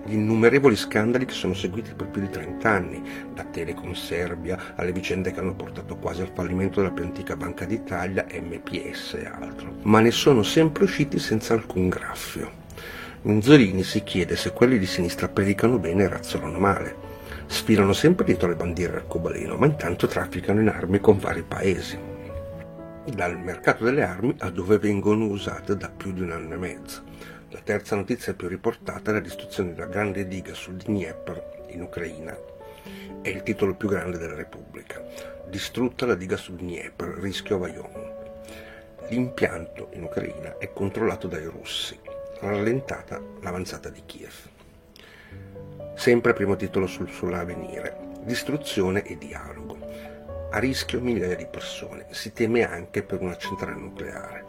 gli 0.07 0.13
innumerevoli 0.13 0.77
scandali 0.77 1.25
che 1.25 1.33
sono 1.33 1.53
seguiti 1.53 1.93
per 1.93 2.07
più 2.07 2.21
di 2.21 2.29
30 2.29 2.69
anni, 2.69 3.03
da 3.33 3.43
Telecom 3.43 3.91
Serbia 3.91 4.73
alle 4.75 4.93
vicende 4.93 5.33
che 5.33 5.41
hanno 5.41 5.53
portato 5.53 5.97
quasi 5.97 6.21
al 6.21 6.31
fallimento 6.33 6.79
della 6.79 6.93
più 6.93 7.03
antica 7.03 7.35
Banca 7.35 7.65
d'Italia, 7.65 8.25
MPS 8.31 9.15
e 9.15 9.25
altro. 9.25 9.75
Ma 9.81 9.99
ne 9.99 10.11
sono 10.11 10.43
sempre 10.43 10.85
usciti 10.85 11.19
senza 11.19 11.53
alcun 11.53 11.89
graffio. 11.89 12.65
Minzolini 13.23 13.83
si 13.83 14.01
chiede 14.03 14.37
se 14.37 14.53
quelli 14.53 14.79
di 14.79 14.85
sinistra 14.85 15.27
predicano 15.27 15.77
bene 15.77 16.03
e 16.03 16.07
razzolano 16.07 16.57
male. 16.57 16.95
Sfilano 17.47 17.91
sempre 17.91 18.23
dietro 18.23 18.47
le 18.47 18.55
bandiere 18.55 18.95
arcobaleno, 18.95 19.57
ma 19.57 19.65
intanto 19.65 20.07
trafficano 20.07 20.61
in 20.61 20.69
armi 20.69 21.01
con 21.01 21.17
vari 21.17 21.43
paesi. 21.43 21.99
Dal 23.13 23.37
mercato 23.37 23.83
delle 23.83 24.03
armi 24.03 24.35
a 24.39 24.49
dove 24.49 24.77
vengono 24.77 25.25
usate 25.25 25.75
da 25.75 25.89
più 25.89 26.13
di 26.13 26.21
un 26.21 26.31
anno 26.31 26.53
e 26.53 26.57
mezzo 26.57 27.03
la 27.49 27.59
terza 27.63 27.95
notizia 27.95 28.33
più 28.33 28.49
riportata 28.49 29.09
è 29.09 29.13
la 29.13 29.21
distruzione 29.21 29.73
della 29.73 29.85
grande 29.85 30.27
diga 30.27 30.53
sul 30.53 30.75
Dnieper 30.75 31.67
in 31.69 31.81
Ucraina. 31.81 32.37
È 33.21 33.29
il 33.29 33.41
titolo 33.43 33.73
più 33.73 33.87
grande 33.87 34.17
della 34.17 34.35
Repubblica. 34.35 35.01
Distrutta 35.47 36.05
la 36.05 36.15
diga 36.15 36.35
sul 36.35 36.55
Dnieper, 36.55 37.07
rischio 37.19 37.57
Vajont. 37.57 38.15
L'impianto 39.07 39.91
in 39.93 40.03
Ucraina 40.03 40.57
è 40.57 40.73
controllato 40.73 41.27
dai 41.27 41.45
russi, 41.45 41.97
rallentata 42.41 43.21
l'avanzata 43.41 43.87
di 43.87 44.01
Kiev. 44.05 44.35
Sempre 45.95 46.33
primo 46.33 46.57
titolo 46.57 46.85
sul, 46.85 47.09
sull'avvenire, 47.09 47.97
distruzione 48.23 49.03
e 49.03 49.17
dialogo. 49.17 49.77
A 50.51 50.59
rischio 50.59 50.99
migliaia 50.99 51.37
di 51.37 51.47
persone, 51.49 52.07
si 52.09 52.33
teme 52.33 52.69
anche 52.69 53.03
per 53.03 53.21
una 53.21 53.37
centrale 53.37 53.79
nucleare. 53.79 54.43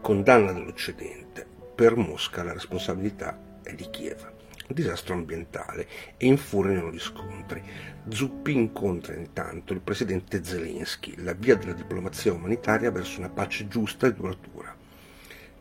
Condanna 0.00 0.52
dell'Occidente, 0.52 1.54
per 1.76 1.94
Mosca 1.94 2.42
la 2.42 2.54
responsabilità 2.54 3.38
è 3.62 3.74
di 3.74 3.88
Kiev 3.90 4.34
disastro 4.68 5.14
ambientale 5.14 5.86
e 6.16 6.26
infuriano 6.26 6.90
gli 6.90 6.98
scontri. 6.98 7.62
Zuppi 8.08 8.52
incontra 8.52 9.14
intanto 9.14 9.72
il 9.72 9.80
presidente 9.80 10.42
Zelensky, 10.42 11.14
la 11.22 11.34
via 11.34 11.56
della 11.56 11.72
diplomazia 11.72 12.32
umanitaria 12.32 12.90
verso 12.90 13.18
una 13.18 13.28
pace 13.28 13.68
giusta 13.68 14.06
e 14.06 14.14
duratura. 14.14 14.74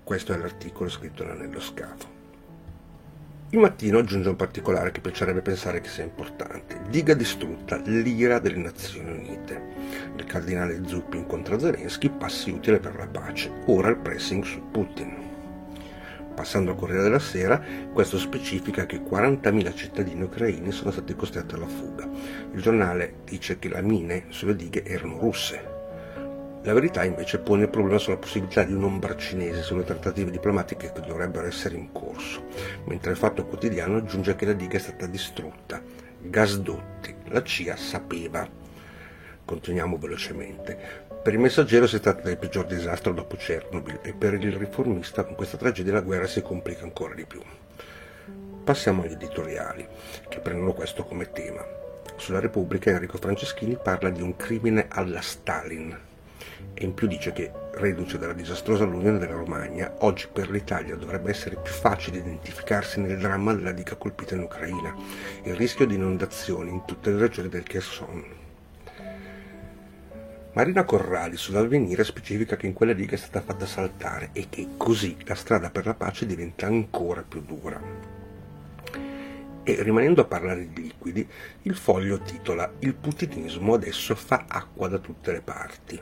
Questo 0.03 0.34
è 0.34 0.38
l'articolo 0.38 0.89
scritto 0.89 1.24
nell'anello 1.24 1.60
scafo. 1.60 2.13
Il 3.50 3.60
mattino 3.60 4.00
aggiunge 4.00 4.29
un 4.29 4.36
particolare 4.36 4.91
che 4.91 5.01
piacerebbe 5.01 5.41
pensare 5.41 5.79
che 5.79 5.88
sia 5.88 6.03
importante. 6.03 6.81
Diga 6.89 7.13
distrutta 7.13 7.77
l'ira 7.77 8.39
delle 8.39 8.57
Nazioni 8.57 9.12
Unite. 9.12 9.62
Il 10.15 10.25
cardinale 10.25 10.81
Zuppi 10.86 11.17
incontra 11.17 11.60
Zelensky, 11.60 12.10
passi 12.10 12.50
utile 12.50 12.79
per 12.79 12.95
la 12.95 13.07
pace. 13.07 13.51
Ora 13.67 13.89
il 13.89 13.98
pressing 13.98 14.43
su 14.43 14.62
Putin. 14.72 15.25
Passando 16.36 16.72
al 16.72 16.77
Corriere 16.77 17.04
della 17.04 17.20
Sera, 17.20 17.62
questo 17.94 18.18
specifica 18.18 18.86
che 18.86 19.00
40.000 19.01 19.74
cittadini 19.74 20.24
ucraini 20.24 20.72
sono 20.72 20.92
stati 20.92 21.15
costretti 21.15 21.56
alla 21.56 21.65
fuga. 21.65 22.08
Il 22.51 22.62
giornale 22.62 23.22
dice 23.24 23.58
che 23.58 23.70
le 23.70 23.82
mine 23.82 24.25
sulle 24.30 24.56
dighe 24.56 24.84
erano 24.84 25.18
russe. 25.18 25.74
La 26.63 26.74
verità 26.74 27.06
invece 27.06 27.39
pone 27.39 27.63
il 27.63 27.70
problema 27.70 28.00
sulla 28.00 28.18
possibilità 28.18 28.63
di 28.63 28.74
un'ombra 28.74 29.15
cinese 29.15 29.62
sulle 29.62 29.84
trattative 29.84 30.30
diplomatiche 30.30 30.92
che 30.92 31.01
dovrebbero 31.01 31.48
essere 31.48 31.77
in 31.77 31.92
corso, 31.92 32.44
mentre 32.86 33.12
il 33.12 33.18
fatto 33.18 33.46
quotidiano 33.46 33.98
aggiunge 33.98 34.36
che 34.36 34.46
la 34.46 34.54
diga 34.54 34.75
è 34.75 34.82
stata 34.82 35.06
distrutta. 35.06 35.82
Gasdotti, 36.20 37.15
la 37.27 37.44
CIA 37.44 37.75
sapeva. 37.77 38.50
Continuiamo 39.46 39.98
velocemente. 39.98 41.04
Per 41.25 41.34
il 41.34 41.39
messaggero 41.39 41.88
si 41.88 42.00
tratta 42.00 42.22
del 42.22 42.38
peggior 42.38 42.67
disastro 42.67 43.12
dopo 43.12 43.36
Chernobyl 43.36 43.98
e 44.03 44.13
per 44.13 44.36
il 44.36 44.53
riformista 44.53 45.24
con 45.24 45.34
questa 45.34 45.58
tragedia 45.58 45.94
la 45.94 46.01
guerra 46.01 46.27
si 46.27 46.44
complica 46.44 46.84
ancora 46.84 47.15
di 47.15 47.25
più. 47.25 47.41
Passiamo 48.63 49.01
agli 49.01 49.13
editoriali, 49.13 49.88
che 50.29 50.39
prendono 50.39 50.74
questo 50.74 51.03
come 51.03 51.32
tema. 51.32 51.65
Sulla 52.15 52.39
Repubblica 52.39 52.91
Enrico 52.91 53.17
Franceschini 53.17 53.75
parla 53.75 54.12
di 54.12 54.22
un 54.22 54.36
crimine 54.36 54.86
alla 54.88 55.22
Stalin 55.22 55.98
e 56.75 56.84
in 56.84 56.94
più 56.94 57.08
dice 57.08 57.34
che, 57.34 57.51
reduce 57.74 58.20
dalla 58.20 58.34
disastrosa 58.34 58.84
allunione 58.84 59.17
della 59.17 59.34
Romagna, 59.34 59.96
oggi 60.01 60.27
per 60.32 60.51
l'Italia 60.51 60.96
dovrebbe 60.96 61.32
essere 61.32 61.55
più 61.55 61.74
facile 61.74 62.20
identificarsi 62.20 63.01
nel 63.01 63.17
dramma 63.17 63.51
della 63.51 63.72
dica 63.72 63.96
colpita 63.96 64.36
in 64.36 64.41
Ucraina, 64.41 64.94
il 65.41 65.55
rischio 65.55 65.88
di 65.88 65.96
inondazioni 65.96 66.70
in 66.70 66.86
tutte 66.86 67.10
le 67.10 67.17
regioni 67.17 67.50
del 67.50 67.63
Kherson 67.63 68.44
Marina 70.55 70.85
Corrali 70.85 71.35
sull'avvenire 71.35 72.05
specifica 72.05 72.55
che 72.55 72.65
in 72.65 72.71
quella 72.71 72.93
riga 72.93 73.15
è 73.15 73.17
stata 73.17 73.41
fatta 73.41 73.65
saltare 73.65 74.29
e 74.31 74.47
che 74.47 74.69
così 74.77 75.17
la 75.25 75.35
strada 75.35 75.69
per 75.69 75.85
la 75.85 75.95
pace 75.95 76.25
diventa 76.25 76.65
ancora 76.65 77.25
più 77.27 77.41
dura. 77.41 77.77
E 79.63 79.83
rimanendo 79.83 80.21
a 80.21 80.25
parlare 80.25 80.69
di 80.71 80.83
liquidi, 80.83 81.27
il 81.63 81.75
foglio 81.75 82.19
titola 82.19 82.71
Il 82.79 82.95
putinismo 82.95 83.74
adesso 83.74 84.15
fa 84.15 84.45
acqua 84.47 84.88
da 84.88 84.97
tutte 84.97 85.33
le 85.33 85.41
parti. 85.41 86.01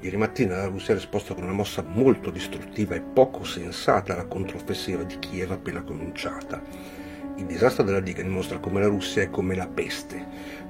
Ieri 0.00 0.16
mattina 0.18 0.58
la 0.58 0.66
Russia 0.66 0.92
ha 0.92 0.98
risposto 0.98 1.34
con 1.34 1.44
una 1.44 1.54
mossa 1.54 1.80
molto 1.82 2.28
distruttiva 2.28 2.94
e 2.94 3.00
poco 3.00 3.44
sensata 3.44 4.12
alla 4.12 4.26
controffensiva 4.26 5.04
di 5.04 5.18
Kiev 5.18 5.52
appena 5.52 5.80
cominciata. 5.80 6.62
Il 7.36 7.46
disastro 7.46 7.82
della 7.84 8.00
diga 8.00 8.22
dimostra 8.22 8.58
come 8.58 8.80
la 8.80 8.88
Russia 8.88 9.22
è 9.22 9.30
come 9.30 9.54
la 9.54 9.66
peste, 9.66 10.22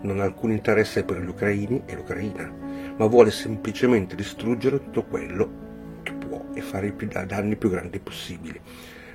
non 0.03 0.21
ha 0.21 0.25
alcun 0.25 0.53
interesse 0.53 1.03
per 1.03 1.21
gli 1.21 1.27
ucraini 1.27 1.83
e 1.87 1.97
l'Ucraina 1.97 2.70
ma 3.01 3.07
vuole 3.07 3.31
semplicemente 3.31 4.15
distruggere 4.15 4.77
tutto 4.77 5.05
quello 5.05 6.01
che 6.03 6.13
può 6.13 6.45
e 6.53 6.61
fare 6.61 6.89
i 6.89 7.27
danni 7.27 7.57
più 7.57 7.71
grandi 7.71 7.99
possibili. 7.99 8.61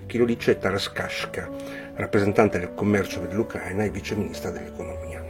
Chi 0.08 0.18
lo 0.18 0.26
dice 0.26 0.54
è 0.54 0.58
Taras 0.58 0.92
Kashka, 0.92 1.48
rappresentante 1.94 2.58
del 2.58 2.74
commercio 2.74 3.20
dell'Ucraina 3.20 3.84
e 3.84 3.92
viceministra 3.92 4.50
dell'economia. 4.50 5.24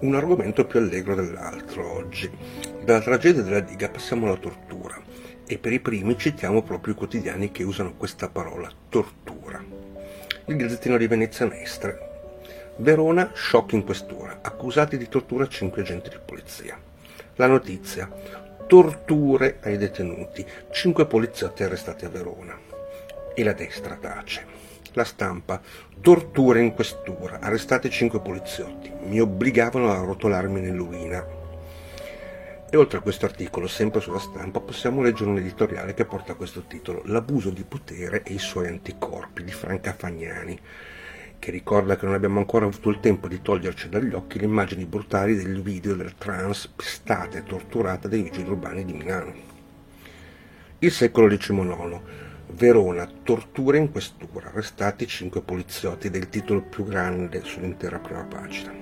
Un 0.00 0.14
argomento 0.14 0.64
più 0.64 0.78
allegro 0.78 1.14
dell'altro 1.14 1.92
oggi. 1.92 2.30
Dalla 2.82 3.02
tragedia 3.02 3.42
della 3.42 3.60
diga 3.60 3.90
passiamo 3.90 4.24
alla 4.24 4.38
tortura 4.38 4.98
e 5.46 5.58
per 5.58 5.74
i 5.74 5.80
primi 5.80 6.16
citiamo 6.16 6.62
proprio 6.62 6.94
i 6.94 6.96
quotidiani 6.96 7.52
che 7.52 7.62
usano 7.62 7.92
questa 7.98 8.30
parola, 8.30 8.70
tortura. 8.88 9.62
Il 10.46 10.56
Gazzettino 10.56 10.96
di 10.96 11.06
Venezia 11.06 11.44
Mestre. 11.44 12.08
Verona, 12.76 13.32
shock 13.34 13.72
in 13.72 13.84
questura, 13.84 14.38
accusati 14.40 14.96
di 14.96 15.10
tortura 15.10 15.46
cinque 15.46 15.82
agenti 15.82 16.08
di 16.08 16.16
polizia. 16.24 16.90
La 17.36 17.46
notizia. 17.46 18.10
Torture 18.66 19.58
ai 19.62 19.78
detenuti. 19.78 20.44
Cinque 20.70 21.06
poliziotti 21.06 21.62
arrestati 21.62 22.04
a 22.04 22.10
Verona. 22.10 22.58
E 23.34 23.42
la 23.42 23.54
destra 23.54 23.96
tace. 23.96 24.44
La 24.92 25.04
stampa. 25.04 25.58
Torture 26.02 26.60
in 26.60 26.74
questura. 26.74 27.38
Arrestati 27.40 27.88
cinque 27.88 28.20
poliziotti. 28.20 28.92
Mi 29.04 29.18
obbligavano 29.18 29.90
a 29.90 30.04
rotolarmi 30.04 30.60
nell'urina. 30.60 31.26
E 32.68 32.76
oltre 32.76 32.98
a 32.98 33.02
questo 33.02 33.24
articolo, 33.24 33.66
sempre 33.66 34.00
sulla 34.00 34.18
stampa, 34.18 34.60
possiamo 34.60 35.00
leggere 35.00 35.30
un 35.30 35.38
editoriale 35.38 35.94
che 35.94 36.04
porta 36.04 36.34
questo 36.34 36.64
titolo 36.66 37.00
L'abuso 37.06 37.48
di 37.48 37.64
potere 37.64 38.22
e 38.24 38.34
i 38.34 38.38
suoi 38.38 38.66
anticorpi 38.66 39.42
di 39.42 39.52
Franca 39.52 39.94
Fagnani 39.94 40.60
che 41.42 41.50
ricorda 41.50 41.96
che 41.96 42.06
non 42.06 42.14
abbiamo 42.14 42.38
ancora 42.38 42.66
avuto 42.66 42.88
il 42.88 43.00
tempo 43.00 43.26
di 43.26 43.42
toglierci 43.42 43.88
dagli 43.88 44.14
occhi 44.14 44.38
le 44.38 44.44
immagini 44.44 44.84
brutali 44.84 45.34
del 45.34 45.60
video 45.60 45.96
del 45.96 46.14
trans 46.14 46.68
pistata 46.68 47.36
e 47.36 47.42
torturata 47.42 48.06
dai 48.06 48.22
vigili 48.22 48.48
urbani 48.48 48.84
di 48.84 48.92
Milano. 48.92 49.34
Il 50.78 50.92
secolo 50.92 51.26
XIX. 51.26 52.00
Verona, 52.46 53.10
torture 53.24 53.78
in 53.78 53.90
questura, 53.90 54.50
arrestati 54.50 55.04
cinque 55.08 55.42
poliziotti 55.42 56.10
del 56.10 56.28
titolo 56.28 56.62
più 56.62 56.84
grande 56.84 57.40
sull'intera 57.42 57.98
prima 57.98 58.22
pagina. 58.22 58.81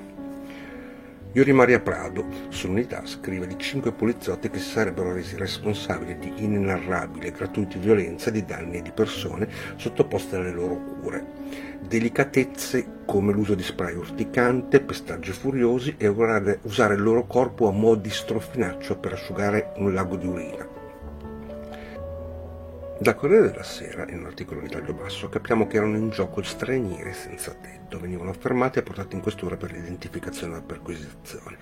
Iori 1.32 1.52
Maria 1.52 1.78
Prado, 1.78 2.26
sull'unità, 2.48 3.02
scrive 3.04 3.46
di 3.46 3.56
cinque 3.56 3.92
poliziotti 3.92 4.50
che 4.50 4.58
si 4.58 4.70
sarebbero 4.70 5.12
resi 5.12 5.36
responsabili 5.36 6.18
di 6.18 6.32
inenarrabile 6.44 7.28
e 7.28 7.30
gratuita 7.30 7.78
violenza 7.78 8.30
di 8.30 8.44
danni 8.44 8.82
di 8.82 8.90
persone 8.90 9.48
sottoposte 9.76 10.34
alle 10.34 10.50
loro 10.50 10.74
cure 11.00 11.70
delicatezze 11.80 13.02
come 13.04 13.32
l'uso 13.32 13.54
di 13.54 13.62
spray 13.62 13.94
urticante, 13.94 14.80
pestaggi 14.80 15.32
furiosi 15.32 15.94
e 15.98 16.06
usare 16.06 16.94
il 16.94 17.02
loro 17.02 17.26
corpo 17.26 17.68
a 17.68 17.72
mo' 17.72 17.96
di 17.96 18.10
strofinaccio 18.10 18.98
per 18.98 19.14
asciugare 19.14 19.72
un 19.76 19.92
lago 19.92 20.16
di 20.16 20.26
urina. 20.26 20.69
Da 23.00 23.14
Corriere 23.14 23.48
della 23.48 23.62
Sera, 23.62 24.06
in 24.10 24.18
un 24.18 24.26
articolo 24.26 24.60
di 24.60 24.68
taglio 24.68 24.92
basso, 24.92 25.30
capiamo 25.30 25.66
che 25.66 25.78
erano 25.78 25.96
in 25.96 26.10
gioco 26.10 26.42
stranieri 26.42 27.14
senza 27.14 27.54
tetto, 27.54 27.98
venivano 27.98 28.34
fermati 28.34 28.78
e 28.78 28.82
portati 28.82 29.14
in 29.14 29.22
questura 29.22 29.56
per 29.56 29.72
l'identificazione 29.72 30.52
e 30.52 30.56
la 30.56 30.62
perquisizione. 30.62 31.56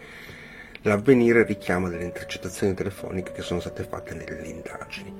L'avvenire 0.83 1.45
richiama 1.45 1.91
delle 1.91 2.07
intercettazioni 2.07 2.75
telefoniche 2.75 3.31
che 3.31 3.43
sono 3.43 3.61
state 3.61 3.85
fatte 3.85 4.15
nelle 4.15 4.49
indagini. 4.49 5.15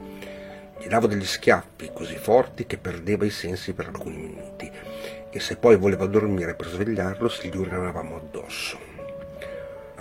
Gli 0.81 0.89
davo 0.89 1.07
degli 1.07 1.25
schiaffi 1.25 1.93
così 1.95 2.17
forti 2.17 2.67
che 2.67 2.79
perdeva 2.79 3.25
i 3.25 3.31
sensi 3.31 3.73
per 3.73 3.87
alcuni 3.87 4.17
minuti 4.17 4.69
e 5.31 5.39
se 5.39 5.57
poi 5.57 5.77
voleva 5.77 6.07
dormire 6.07 6.57
per 6.57 6.67
svegliarlo 6.67 7.29
si 7.29 7.49
gli 7.49 7.57
urinavamo 7.57 8.17
addosso. 8.17 8.88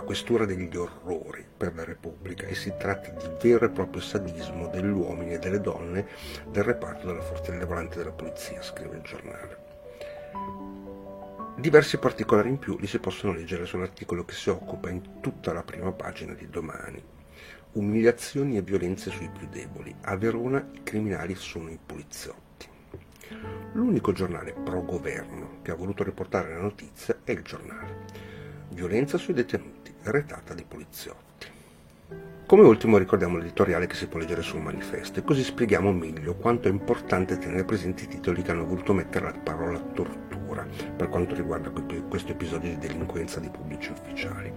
Questura 0.08 0.46
degli 0.46 0.74
orrori 0.74 1.46
per 1.58 1.76
la 1.76 1.84
Repubblica 1.84 2.48
e 2.48 2.56
si 2.56 2.74
tratta 2.80 3.10
di 3.10 3.28
vero 3.42 3.66
e 3.66 3.70
proprio 3.70 4.02
sadismo 4.02 4.70
degli 4.70 4.88
uomini 4.88 5.34
e 5.34 5.38
delle 5.38 5.60
donne 5.60 6.08
del 6.50 6.64
reparto 6.64 7.08
della 7.08 7.20
forza 7.20 7.52
rilevante 7.52 7.98
della 7.98 8.14
polizia, 8.14 8.62
scrive 8.62 8.96
il 8.96 9.02
giornale. 9.02 9.58
Diversi 11.58 11.98
particolari 11.98 12.48
in 12.48 12.58
più 12.58 12.78
li 12.80 12.88
si 12.88 13.00
possono 13.00 13.34
leggere 13.34 13.66
sull'articolo 13.66 14.24
che 14.24 14.34
si 14.34 14.50
occupa 14.50 14.90
in 14.90 15.20
tutta 15.20 15.52
la 15.52 15.64
prima 15.64 15.92
pagina 15.92 16.34
di 16.34 16.50
domani 16.50 17.04
umiliazioni 17.74 18.56
e 18.56 18.62
violenze 18.62 19.12
sui 19.12 19.30
più 19.30 19.46
deboli. 19.50 19.94
A 20.04 20.16
Verona 20.16 20.66
i 20.72 20.84
criminali 20.84 21.36
sono 21.36 21.70
i 21.70 21.78
poliziotti. 21.86 22.66
L'unico 23.74 24.14
giornale 24.14 24.54
pro-governo 24.54 25.60
che 25.62 25.72
ha 25.72 25.76
voluto 25.76 26.06
riportare 26.06 26.54
la 26.54 26.62
notizia 26.62 27.20
è 27.26 27.32
il 27.32 27.42
giornale. 27.42 28.37
Violenza 28.70 29.18
sui 29.18 29.34
detenuti, 29.34 29.94
retata 30.04 30.54
di 30.54 30.64
poliziotti. 30.68 31.48
Come 32.46 32.64
ultimo 32.64 32.98
ricordiamo 32.98 33.38
l'editoriale 33.38 33.88
che 33.88 33.96
si 33.96 34.08
può 34.08 34.20
leggere 34.20 34.42
sul 34.42 34.62
manifesto 34.62 35.20
e 35.20 35.24
così 35.24 35.44
spieghiamo 35.44 35.92
meglio 35.92 36.36
quanto 36.36 36.68
è 36.68 36.72
importante 36.72 37.38
tenere 37.38 37.66
presenti 37.66 38.04
i 38.04 38.08
titoli 38.08 38.42
che 38.42 38.52
hanno 38.52 38.66
voluto 38.66 38.94
mettere 38.94 39.26
la 39.26 39.38
parola 39.38 39.80
tortura 39.80 40.66
per 40.96 41.10
quanto 41.10 41.36
riguarda 41.36 41.72
questo 42.08 42.32
episodio 42.32 42.70
di 42.70 42.78
delinquenza 42.78 43.40
di 43.40 43.50
pubblici 43.50 43.92
ufficiali. 43.92 44.52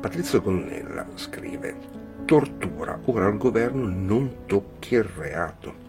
Patrizio 0.00 0.40
Gonnella 0.40 1.06
scrive 1.14 1.76
tortura. 2.24 2.98
Ora 3.04 3.28
il 3.28 3.36
governo 3.36 3.86
non 3.88 4.46
tocchi 4.46 4.94
il 4.94 5.04
reato. 5.04 5.86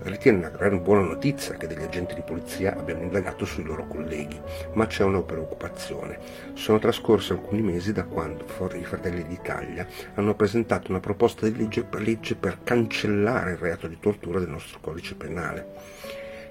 Ritiene 0.00 0.38
una 0.38 0.48
gran 0.48 0.80
buona 0.80 1.02
notizia 1.02 1.56
che 1.56 1.66
degli 1.66 1.82
agenti 1.82 2.14
di 2.14 2.22
polizia 2.22 2.76
abbiano 2.76 3.02
indagato 3.02 3.44
sui 3.44 3.64
loro 3.64 3.86
colleghi, 3.88 4.40
ma 4.74 4.86
c'è 4.86 5.02
una 5.02 5.22
preoccupazione. 5.22 6.18
Sono 6.54 6.78
trascorsi 6.78 7.32
alcuni 7.32 7.62
mesi 7.62 7.92
da 7.92 8.04
quando 8.04 8.44
i 8.74 8.84
Fratelli 8.84 9.26
d'Italia 9.26 9.86
hanno 10.14 10.34
presentato 10.34 10.90
una 10.90 11.00
proposta 11.00 11.46
di 11.46 11.56
legge 11.56 11.82
per, 11.82 12.00
legge 12.00 12.36
per 12.36 12.58
cancellare 12.62 13.52
il 13.52 13.58
reato 13.58 13.88
di 13.88 13.98
tortura 13.98 14.38
del 14.38 14.48
nostro 14.48 14.78
codice 14.80 15.16
penale. 15.16 15.66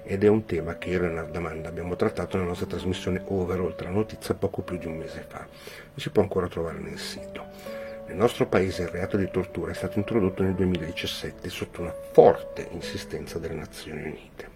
Ed 0.04 0.24
è 0.24 0.28
un 0.28 0.44
tema 0.44 0.76
che 0.76 0.90
io 0.90 0.96
e 0.96 1.00
Leonardo 1.00 1.38
Amanda 1.38 1.68
abbiamo 1.68 1.96
trattato 1.96 2.36
nella 2.36 2.48
nostra 2.48 2.66
trasmissione 2.66 3.22
Over, 3.26 3.60
oltre 3.60 3.86
la 3.86 3.94
notizia, 3.94 4.34
poco 4.34 4.62
più 4.62 4.76
di 4.76 4.86
un 4.86 4.96
mese 4.96 5.24
fa. 5.26 5.46
Si 5.94 6.10
può 6.10 6.22
ancora 6.22 6.48
trovare 6.48 6.78
nel 6.78 6.98
sito. 6.98 7.87
Nel 8.08 8.16
nostro 8.16 8.46
paese 8.46 8.84
il 8.84 8.88
reato 8.88 9.18
di 9.18 9.30
tortura 9.30 9.70
è 9.70 9.74
stato 9.74 9.98
introdotto 9.98 10.42
nel 10.42 10.54
2017 10.54 11.50
sotto 11.50 11.82
una 11.82 11.94
forte 12.12 12.66
insistenza 12.70 13.38
delle 13.38 13.52
Nazioni 13.52 14.00
Unite. 14.00 14.48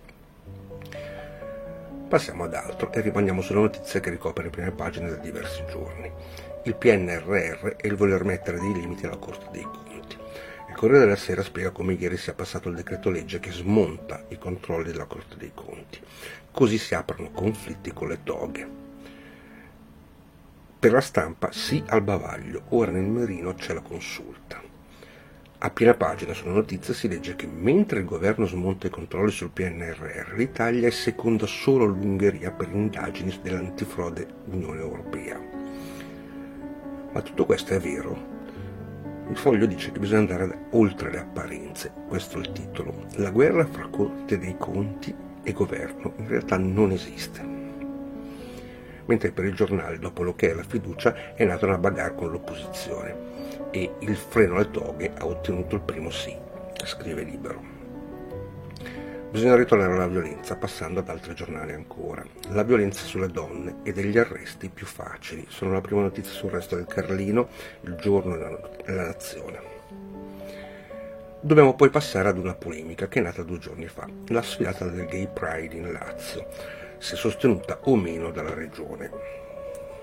Passiamo 2.08 2.44
ad 2.44 2.54
altro 2.54 2.90
e 2.90 3.02
rimaniamo 3.02 3.42
sulla 3.42 3.60
notizia 3.60 4.00
che 4.00 4.08
ricopre 4.08 4.44
le 4.44 4.50
prime 4.50 4.70
pagine 4.70 5.10
da 5.10 5.16
diversi 5.16 5.62
giorni. 5.68 6.10
Il 6.62 6.74
PNRR 6.76 7.74
e 7.76 7.88
il 7.88 7.94
voler 7.94 8.24
mettere 8.24 8.58
dei 8.58 8.72
limiti 8.72 9.04
alla 9.04 9.18
Corte 9.18 9.48
dei 9.52 9.62
Conti. 9.62 10.16
Il 10.70 10.74
Corriere 10.74 11.04
della 11.04 11.16
Sera 11.16 11.42
spiega 11.42 11.72
come 11.72 11.92
ieri 11.92 12.16
sia 12.16 12.32
passato 12.32 12.70
il 12.70 12.76
decreto 12.76 13.10
legge 13.10 13.38
che 13.38 13.52
smonta 13.52 14.24
i 14.28 14.38
controlli 14.38 14.90
della 14.90 15.04
Corte 15.04 15.36
dei 15.36 15.52
Conti. 15.54 16.00
Così 16.50 16.78
si 16.78 16.94
aprono 16.94 17.30
conflitti 17.30 17.92
con 17.92 18.08
le 18.08 18.20
toghe. 18.24 18.81
Per 20.82 20.90
la 20.90 21.00
stampa 21.00 21.52
sì 21.52 21.80
al 21.86 22.02
bavaglio, 22.02 22.62
ora 22.70 22.90
nel 22.90 23.04
Merino 23.04 23.54
c'è 23.54 23.72
la 23.72 23.82
consulta. 23.82 24.60
A 25.58 25.70
piena 25.70 25.94
pagina 25.94 26.34
sulla 26.34 26.54
notizia 26.54 26.92
si 26.92 27.06
legge 27.06 27.36
che 27.36 27.46
mentre 27.46 28.00
il 28.00 28.04
governo 28.04 28.46
smonta 28.46 28.88
i 28.88 28.90
controlli 28.90 29.30
sul 29.30 29.50
PNRR, 29.50 30.34
l'Italia 30.34 30.88
è 30.88 30.90
seconda 30.90 31.46
solo 31.46 31.84
all'Ungheria 31.84 32.50
per 32.50 32.68
indagini 32.72 33.38
dell'antifrode 33.40 34.26
Unione 34.46 34.80
Europea. 34.80 35.40
Ma 37.12 37.22
tutto 37.22 37.46
questo 37.46 37.74
è 37.74 37.78
vero? 37.78 38.30
Il 39.30 39.36
foglio 39.36 39.66
dice 39.66 39.92
che 39.92 40.00
bisogna 40.00 40.18
andare 40.18 40.66
oltre 40.70 41.12
le 41.12 41.20
apparenze, 41.20 41.92
questo 42.08 42.38
è 42.38 42.40
il 42.40 42.50
titolo. 42.50 43.06
La 43.18 43.30
guerra 43.30 43.64
fra 43.66 43.86
Corte 43.86 44.36
dei 44.36 44.56
Conti 44.58 45.14
e 45.44 45.52
governo 45.52 46.14
in 46.16 46.26
realtà 46.26 46.58
non 46.58 46.90
esiste 46.90 47.61
mentre 49.06 49.30
per 49.32 49.44
il 49.44 49.54
giornale, 49.54 49.98
dopo 49.98 50.22
l'ok 50.22 50.42
alla 50.44 50.62
fiducia, 50.62 51.34
è 51.34 51.44
nata 51.44 51.66
una 51.66 51.78
bagarre 51.78 52.14
con 52.14 52.30
l'opposizione 52.30 53.30
e 53.70 53.90
il 54.00 54.16
freno 54.16 54.56
alle 54.56 54.70
toghe 54.70 55.12
ha 55.16 55.26
ottenuto 55.26 55.76
il 55.76 55.82
primo 55.82 56.10
sì, 56.10 56.36
scrive 56.84 57.22
Libero. 57.22 57.80
Bisogna 59.30 59.56
ritornare 59.56 59.94
alla 59.94 60.08
violenza 60.08 60.56
passando 60.56 61.00
ad 61.00 61.08
altri 61.08 61.34
giornali 61.34 61.72
ancora. 61.72 62.22
La 62.50 62.64
violenza 62.64 63.02
sulle 63.02 63.28
donne 63.28 63.76
e 63.82 63.94
degli 63.94 64.18
arresti 64.18 64.68
più 64.68 64.84
facili. 64.84 65.46
Sono 65.48 65.72
la 65.72 65.80
prima 65.80 66.02
notizia 66.02 66.32
sul 66.32 66.50
resto 66.50 66.76
del 66.76 66.84
Carlino, 66.84 67.48
il 67.80 67.94
giorno 67.94 68.34
e 68.84 68.92
la 68.92 69.06
nazione. 69.06 69.70
Dobbiamo 71.40 71.74
poi 71.74 71.88
passare 71.88 72.28
ad 72.28 72.36
una 72.36 72.54
polemica 72.54 73.08
che 73.08 73.20
è 73.20 73.22
nata 73.22 73.42
due 73.42 73.58
giorni 73.58 73.86
fa, 73.86 74.06
la 74.28 74.42
sfilata 74.42 74.86
del 74.86 75.06
Gay 75.06 75.26
Pride 75.32 75.76
in 75.76 75.90
Lazio 75.90 76.81
se 77.02 77.16
sostenuta 77.16 77.80
o 77.82 77.96
meno 77.96 78.30
dalla 78.30 78.54
Regione. 78.54 79.10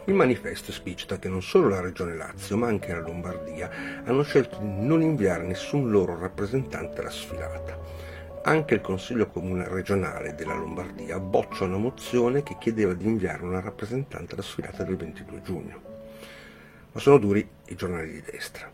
Il 0.03 0.13
manifesto 0.13 0.71
esplicita 0.71 1.17
che 1.17 1.29
non 1.29 1.41
solo 1.41 1.69
la 1.69 1.79
Regione 1.79 2.13
Lazio, 2.13 2.57
ma 2.57 2.67
anche 2.67 2.91
la 2.91 2.99
Lombardia 2.99 3.69
hanno 4.03 4.21
scelto 4.23 4.57
di 4.57 4.85
non 4.85 5.01
inviare 5.01 5.45
nessun 5.45 5.89
loro 5.89 6.19
rappresentante 6.19 6.99
alla 6.99 7.09
sfilata. 7.09 7.79
Anche 8.43 8.73
il 8.73 8.81
Consiglio 8.81 9.27
Comune 9.27 9.65
regionale 9.69 10.35
della 10.35 10.55
Lombardia 10.55 11.19
boccia 11.19 11.63
una 11.63 11.77
mozione 11.77 12.43
che 12.43 12.57
chiedeva 12.59 12.93
di 12.93 13.05
inviare 13.05 13.43
una 13.43 13.61
rappresentante 13.61 14.33
alla 14.33 14.43
sfilata 14.43 14.83
del 14.83 14.97
22 14.97 15.41
giugno. 15.41 15.81
Ma 16.91 16.99
sono 16.99 17.17
duri 17.17 17.47
i 17.67 17.75
giornali 17.75 18.11
di 18.11 18.23
destra. 18.29 18.69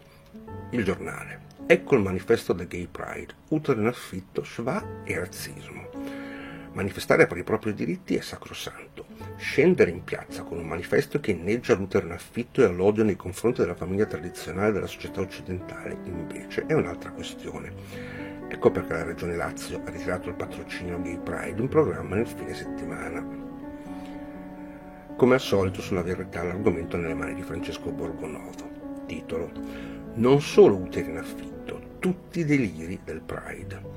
Il 0.72 0.84
giornale. 0.84 1.42
Ecco 1.68 1.94
il 1.94 2.02
manifesto 2.02 2.54
del 2.54 2.68
Gay 2.68 2.88
Pride, 2.88 3.34
utero 3.50 3.80
in 3.80 3.88
affitto, 3.88 4.44
schwa 4.44 5.04
e 5.04 5.20
razzismo. 5.20 6.14
Manifestare 6.76 7.26
per 7.26 7.38
i 7.38 7.44
propri 7.44 7.74
diritti 7.74 8.18
è 8.18 8.22
sacrosanto. 8.22 9.06
Scendere 9.38 9.92
in 9.92 10.04
piazza 10.04 10.44
con 10.44 10.58
un 10.58 10.68
manifesto 10.68 11.22
che 11.22 11.32
inneggia 11.32 11.72
all'utero 11.72 12.06
in 12.06 12.12
affitto 12.12 12.62
e 12.62 12.66
all'odio 12.66 13.06
nei 13.06 13.16
confronti 13.16 13.62
della 13.62 13.76
famiglia 13.76 14.06
tradizionale 14.06 14.74
della 14.74 14.86
società 14.86 15.22
occidentale, 15.22 15.98
invece, 16.04 16.66
è 16.66 16.74
un'altra 16.74 17.12
questione. 17.12 17.72
Ecco 18.50 18.72
perché 18.72 18.92
la 18.92 19.04
Regione 19.04 19.38
Lazio 19.38 19.82
ha 19.86 19.90
ritirato 19.90 20.28
il 20.28 20.36
patrocinio 20.36 21.02
Gay 21.02 21.18
Pride 21.18 21.62
in 21.62 21.70
programma 21.70 22.18
nel 22.18 22.28
fine 22.28 22.54
settimana. 22.54 23.26
Come 25.16 25.34
al 25.34 25.40
solito 25.40 25.82
sulla 25.82 26.04
verità 26.04 26.44
l'argomento 26.44 26.98
nelle 26.98 27.14
mani 27.14 27.36
di 27.36 27.42
Francesco 27.42 27.90
Borgonovo. 27.90 29.06
Titolo 29.06 29.50
Non 30.16 30.42
solo 30.42 30.76
uteri 30.76 31.10
in 31.10 31.20
affitto, 31.20 31.96
tutti 32.00 32.42
i 32.42 32.46
deliri 32.46 33.00
del 33.02 33.22
Pride. 33.22 33.95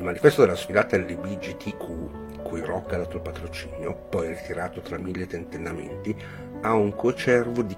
Il 0.00 0.06
manifesto 0.06 0.40
della 0.40 0.56
sfilata 0.56 0.96
LBGTQ, 0.96 2.40
cui 2.42 2.62
Rocca 2.62 2.94
ha 2.94 3.00
dato 3.00 3.16
il 3.16 3.22
patrocinio, 3.22 3.94
poi 4.08 4.28
ritirato 4.28 4.80
tra 4.80 4.96
mille 4.96 5.26
tentennamenti, 5.26 6.16
ha 6.62 6.72
un 6.72 6.96
cocervo 6.96 7.60
di 7.60 7.76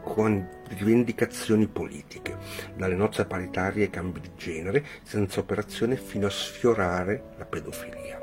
rivendicazioni 0.69 1.67
politiche, 1.67 2.37
dalle 2.77 2.95
nozze 2.95 3.25
paritarie 3.25 3.83
ai 3.83 3.91
cambi 3.91 4.21
di 4.21 4.31
genere, 4.37 4.85
senza 5.03 5.41
operazione 5.41 5.97
fino 5.97 6.29
a 6.29 6.31
sfiorare 6.31 7.25
la 7.39 7.45
pedofilia. 7.45 8.21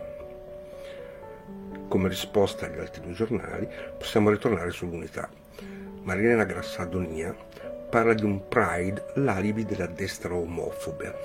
Come 1.90 2.08
risposta 2.08 2.68
agli 2.68 2.80
altri 2.80 3.02
due 3.02 3.12
giornali 3.12 3.68
possiamo 3.98 4.30
ritornare 4.30 4.72
sull'unità. 4.72 5.30
Marilena 6.04 6.46
Grassadonia 6.46 7.36
parla 7.90 8.14
di 8.14 8.24
un 8.24 8.48
Pride 8.48 9.08
l'alibi 9.16 9.66
della 9.66 9.88
destra 9.88 10.34
omofobe. 10.34 11.16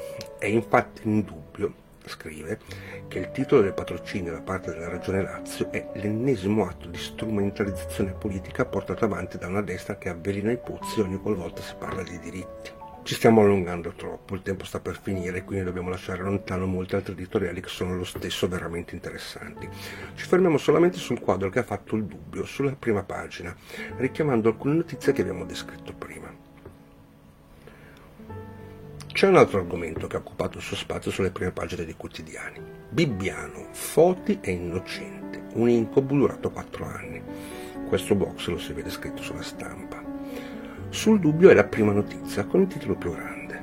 È 0.40 0.46
infatti 0.46 1.02
indubbio 1.04 1.82
scrive 2.08 2.58
che 3.08 3.18
il 3.18 3.30
titolo 3.30 3.62
del 3.62 3.74
patrocinio 3.74 4.32
da 4.32 4.40
parte 4.40 4.72
della 4.72 4.88
Regione 4.88 5.22
Lazio 5.22 5.70
è 5.70 5.90
l'ennesimo 5.94 6.66
atto 6.66 6.88
di 6.88 6.98
strumentalizzazione 6.98 8.12
politica 8.12 8.64
portato 8.64 9.04
avanti 9.04 9.38
da 9.38 9.46
una 9.46 9.62
destra 9.62 9.96
che 9.96 10.08
avvelena 10.08 10.52
i 10.52 10.58
pozzi 10.58 11.00
ogni 11.00 11.18
qualvolta 11.18 11.62
si 11.62 11.74
parla 11.78 12.02
di 12.02 12.18
diritti. 12.18 12.82
Ci 13.04 13.16
stiamo 13.16 13.42
allungando 13.42 13.92
troppo, 13.92 14.34
il 14.34 14.40
tempo 14.40 14.64
sta 14.64 14.80
per 14.80 14.98
finire 14.98 15.44
quindi 15.44 15.66
dobbiamo 15.66 15.90
lasciare 15.90 16.22
lontano 16.22 16.64
molti 16.64 16.94
altri 16.94 17.12
editoriali 17.12 17.60
che 17.60 17.68
sono 17.68 17.94
lo 17.94 18.04
stesso 18.04 18.48
veramente 18.48 18.94
interessanti. 18.94 19.68
Ci 20.14 20.24
fermiamo 20.24 20.56
solamente 20.56 20.96
sul 20.96 21.20
quadro 21.20 21.50
che 21.50 21.58
ha 21.58 21.64
fatto 21.64 21.96
il 21.96 22.04
dubbio, 22.04 22.46
sulla 22.46 22.74
prima 22.74 23.02
pagina, 23.02 23.54
richiamando 23.98 24.48
alcune 24.48 24.76
notizie 24.76 25.12
che 25.12 25.20
abbiamo 25.20 25.44
descritto 25.44 25.92
prima. 25.92 26.43
C'è 29.14 29.29
un 29.29 29.37
altro 29.37 29.61
argomento 29.61 30.09
che 30.09 30.16
ha 30.16 30.18
occupato 30.18 30.59
il 30.59 30.64
suo 30.64 30.74
spazio 30.74 31.12
sulle 31.12 31.31
prime 31.31 31.53
pagine 31.53 31.85
dei 31.85 31.94
quotidiani. 31.96 32.61
Bibbiano, 32.88 33.68
Foti 33.70 34.38
è 34.40 34.50
innocente, 34.50 35.44
un 35.53 35.68
incubo 35.68 36.16
durato 36.16 36.50
quattro 36.50 36.85
anni. 36.85 37.22
Questo 37.87 38.16
box 38.16 38.48
lo 38.48 38.59
si 38.59 38.72
vede 38.72 38.90
scritto 38.90 39.22
sulla 39.22 39.42
stampa. 39.42 40.03
Sul 40.88 41.20
dubbio 41.20 41.48
è 41.48 41.55
la 41.55 41.62
prima 41.62 41.92
notizia 41.92 42.44
con 42.44 42.62
il 42.62 42.66
titolo 42.66 42.96
più 42.96 43.12
grande. 43.12 43.62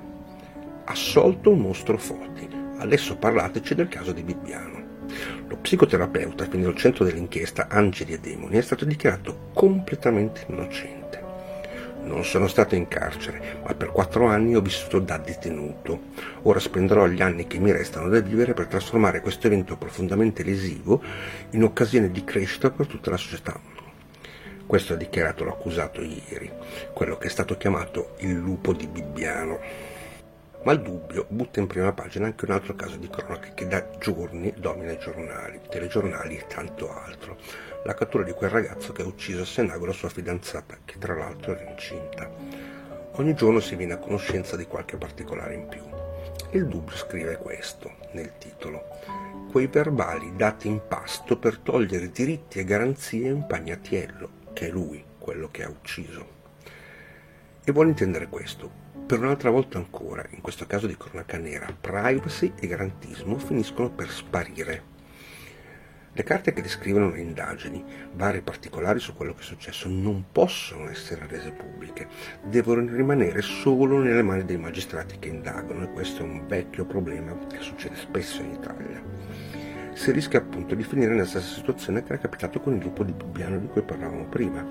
Assolto 0.85 1.49
un 1.49 1.59
mostro 1.59 1.97
Foti. 1.97 2.47
Adesso 2.77 3.17
parlateci 3.17 3.75
del 3.75 3.89
caso 3.89 4.13
di 4.13 4.23
Bibbiano. 4.23 4.81
Lo 5.47 5.57
psicoterapeuta, 5.57 6.47
quindi 6.47 6.67
al 6.67 6.77
centro 6.77 7.03
dell'inchiesta 7.03 7.67
Angeli 7.67 8.13
e 8.13 8.19
Demoni, 8.19 8.55
è 8.55 8.61
stato 8.61 8.85
dichiarato 8.85 9.49
completamente 9.53 10.45
innocente. 10.47 11.00
Non 12.11 12.25
sono 12.25 12.49
stato 12.49 12.75
in 12.75 12.89
carcere, 12.89 13.61
ma 13.63 13.73
per 13.73 13.91
quattro 13.91 14.25
anni 14.25 14.53
ho 14.53 14.59
vissuto 14.59 14.99
da 14.99 15.17
detenuto. 15.17 16.09
Ora 16.41 16.59
spenderò 16.59 17.07
gli 17.07 17.21
anni 17.21 17.47
che 17.47 17.57
mi 17.57 17.71
restano 17.71 18.09
da 18.09 18.19
vivere 18.19 18.53
per 18.53 18.67
trasformare 18.67 19.21
questo 19.21 19.47
evento 19.47 19.77
profondamente 19.77 20.43
lesivo 20.43 21.01
in 21.51 21.63
occasione 21.63 22.11
di 22.11 22.25
crescita 22.25 22.69
per 22.69 22.87
tutta 22.87 23.11
la 23.11 23.17
società. 23.17 23.57
Questo 24.67 24.93
ha 24.93 24.97
dichiarato 24.97 25.45
l'accusato 25.45 26.01
ieri, 26.01 26.51
quello 26.93 27.17
che 27.17 27.27
è 27.27 27.29
stato 27.29 27.55
chiamato 27.55 28.15
il 28.17 28.33
lupo 28.33 28.73
di 28.73 28.87
Bibbiano. 28.87 29.59
Ma 30.63 30.73
il 30.73 30.81
dubbio 30.81 31.25
butta 31.29 31.61
in 31.61 31.67
prima 31.67 31.93
pagina 31.93 32.25
anche 32.25 32.43
un 32.43 32.51
altro 32.51 32.75
caso 32.75 32.97
di 32.97 33.09
cronaca 33.09 33.53
che 33.53 33.67
da 33.67 33.87
giorni 33.97 34.53
domina 34.57 34.91
i 34.91 34.99
giornali, 34.99 35.61
telegiornali 35.69 36.35
e 36.35 36.45
tanto 36.47 36.93
altro 36.93 37.37
la 37.83 37.93
cattura 37.95 38.23
di 38.23 38.31
quel 38.31 38.51
ragazzo 38.51 38.91
che 38.93 39.01
ha 39.01 39.07
ucciso 39.07 39.41
a 39.41 39.45
Senago 39.45 39.85
la 39.85 39.91
sua 39.91 40.09
fidanzata, 40.09 40.77
che 40.85 40.97
tra 40.99 41.15
l'altro 41.15 41.57
era 41.57 41.69
incinta. 41.69 42.29
Ogni 43.13 43.33
giorno 43.33 43.59
si 43.59 43.75
viene 43.75 43.93
a 43.93 43.97
conoscenza 43.97 44.55
di 44.55 44.65
qualche 44.65 44.97
particolare 44.97 45.55
in 45.55 45.67
più. 45.67 45.81
Il 46.51 46.67
dubbio 46.67 46.95
scrive 46.95 47.37
questo 47.37 47.91
nel 48.11 48.37
titolo. 48.37 48.85
Quei 49.49 49.67
verbali 49.67 50.35
dati 50.35 50.67
in 50.67 50.81
pasto 50.87 51.37
per 51.37 51.57
togliere 51.57 52.11
diritti 52.11 52.59
e 52.59 52.63
garanzie 52.63 53.29
a 53.29 53.31
Impagnatiello, 53.31 54.29
che 54.53 54.67
è 54.67 54.69
lui 54.69 55.03
quello 55.17 55.49
che 55.49 55.63
ha 55.63 55.69
ucciso. 55.69 56.39
E 57.63 57.71
vuole 57.71 57.89
intendere 57.89 58.27
questo. 58.27 58.79
Per 59.05 59.19
un'altra 59.19 59.49
volta 59.49 59.77
ancora, 59.77 60.25
in 60.29 60.41
questo 60.41 60.65
caso 60.67 60.87
di 60.87 60.95
cronaca 60.95 61.37
nera, 61.37 61.67
privacy 61.79 62.53
e 62.59 62.67
garantismo 62.67 63.37
finiscono 63.37 63.89
per 63.89 64.09
sparire. 64.09 64.90
Le 66.13 66.23
carte 66.23 66.51
che 66.51 66.61
descrivono 66.61 67.09
le 67.09 67.21
indagini, 67.21 67.81
vari 68.15 68.41
particolari 68.41 68.99
su 68.99 69.13
quello 69.13 69.33
che 69.33 69.43
è 69.43 69.45
successo, 69.45 69.87
non 69.87 70.25
possono 70.29 70.89
essere 70.89 71.25
rese 71.25 71.51
pubbliche, 71.51 72.07
devono 72.43 72.93
rimanere 72.93 73.41
solo 73.41 73.97
nelle 73.97 74.21
mani 74.21 74.43
dei 74.43 74.57
magistrati 74.57 75.19
che 75.19 75.29
indagano 75.29 75.83
e 75.83 75.91
questo 75.91 76.21
è 76.21 76.25
un 76.25 76.45
vecchio 76.47 76.83
problema 76.83 77.33
che 77.47 77.59
succede 77.61 77.95
spesso 77.95 78.41
in 78.41 78.51
Italia. 78.51 79.01
Si 79.93 80.11
rischia 80.11 80.39
appunto 80.39 80.75
di 80.75 80.83
finire 80.83 81.11
nella 81.11 81.25
stessa 81.25 81.55
situazione 81.55 82.03
che 82.03 82.11
era 82.11 82.21
capitato 82.21 82.59
con 82.59 82.73
il 82.73 82.79
gruppo 82.79 83.05
di 83.05 83.13
Bibbiano 83.13 83.57
di 83.57 83.67
cui 83.67 83.81
parlavamo 83.81 84.25
prima, 84.25 84.67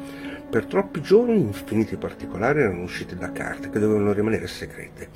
per 0.50 0.66
troppi 0.66 1.00
giorni 1.00 1.40
infiniti 1.40 1.96
particolari 1.96 2.60
erano 2.60 2.82
usciti 2.82 3.16
da 3.16 3.32
carte 3.32 3.70
che 3.70 3.78
dovevano 3.78 4.12
rimanere 4.12 4.46
segrete. 4.46 5.08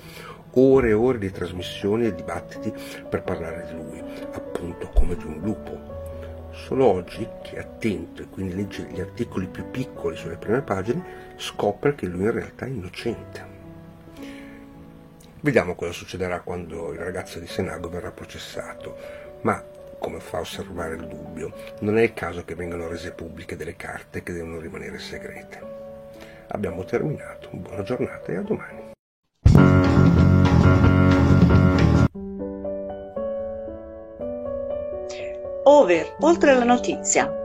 Ore 0.52 0.88
e 0.88 0.92
ore 0.94 1.18
di 1.18 1.30
trasmissioni 1.30 2.06
e 2.06 2.14
dibattiti 2.14 2.72
per 3.10 3.22
parlare 3.22 3.66
di 3.68 3.74
lui, 3.74 4.02
appunto 4.32 4.88
come 4.88 5.16
di 5.16 5.24
un 5.26 5.40
lupo. 5.42 5.93
Solo 6.54 6.86
oggi 6.86 7.28
chi 7.42 7.56
è 7.56 7.58
attento 7.58 8.22
e 8.22 8.28
quindi 8.28 8.54
legge 8.54 8.84
gli 8.84 9.00
articoli 9.00 9.46
più 9.46 9.70
piccoli 9.70 10.16
sulle 10.16 10.36
prime 10.36 10.62
pagine 10.62 11.32
scopre 11.36 11.94
che 11.94 12.06
lui 12.06 12.22
in 12.22 12.30
realtà 12.30 12.64
è 12.64 12.68
innocente. 12.68 13.52
Vediamo 15.40 15.74
cosa 15.74 15.92
succederà 15.92 16.40
quando 16.40 16.92
il 16.92 17.00
ragazzo 17.00 17.38
di 17.38 17.46
Senago 17.46 17.90
verrà 17.90 18.12
processato, 18.12 18.96
ma 19.42 19.62
come 19.98 20.20
fa 20.20 20.38
a 20.38 20.40
osservare 20.40 20.94
il 20.94 21.06
dubbio, 21.06 21.52
non 21.80 21.98
è 21.98 22.02
il 22.02 22.14
caso 22.14 22.44
che 22.44 22.54
vengano 22.54 22.88
rese 22.88 23.10
pubbliche 23.10 23.56
delle 23.56 23.76
carte 23.76 24.22
che 24.22 24.32
devono 24.32 24.58
rimanere 24.58 24.98
segrete. 24.98 25.60
Abbiamo 26.48 26.84
terminato, 26.84 27.48
buona 27.52 27.82
giornata 27.82 28.32
e 28.32 28.36
a 28.36 28.42
domani. 28.42 28.83
Over, 35.74 36.14
oltre 36.20 36.54
la 36.54 36.62
notizia. 36.64 37.43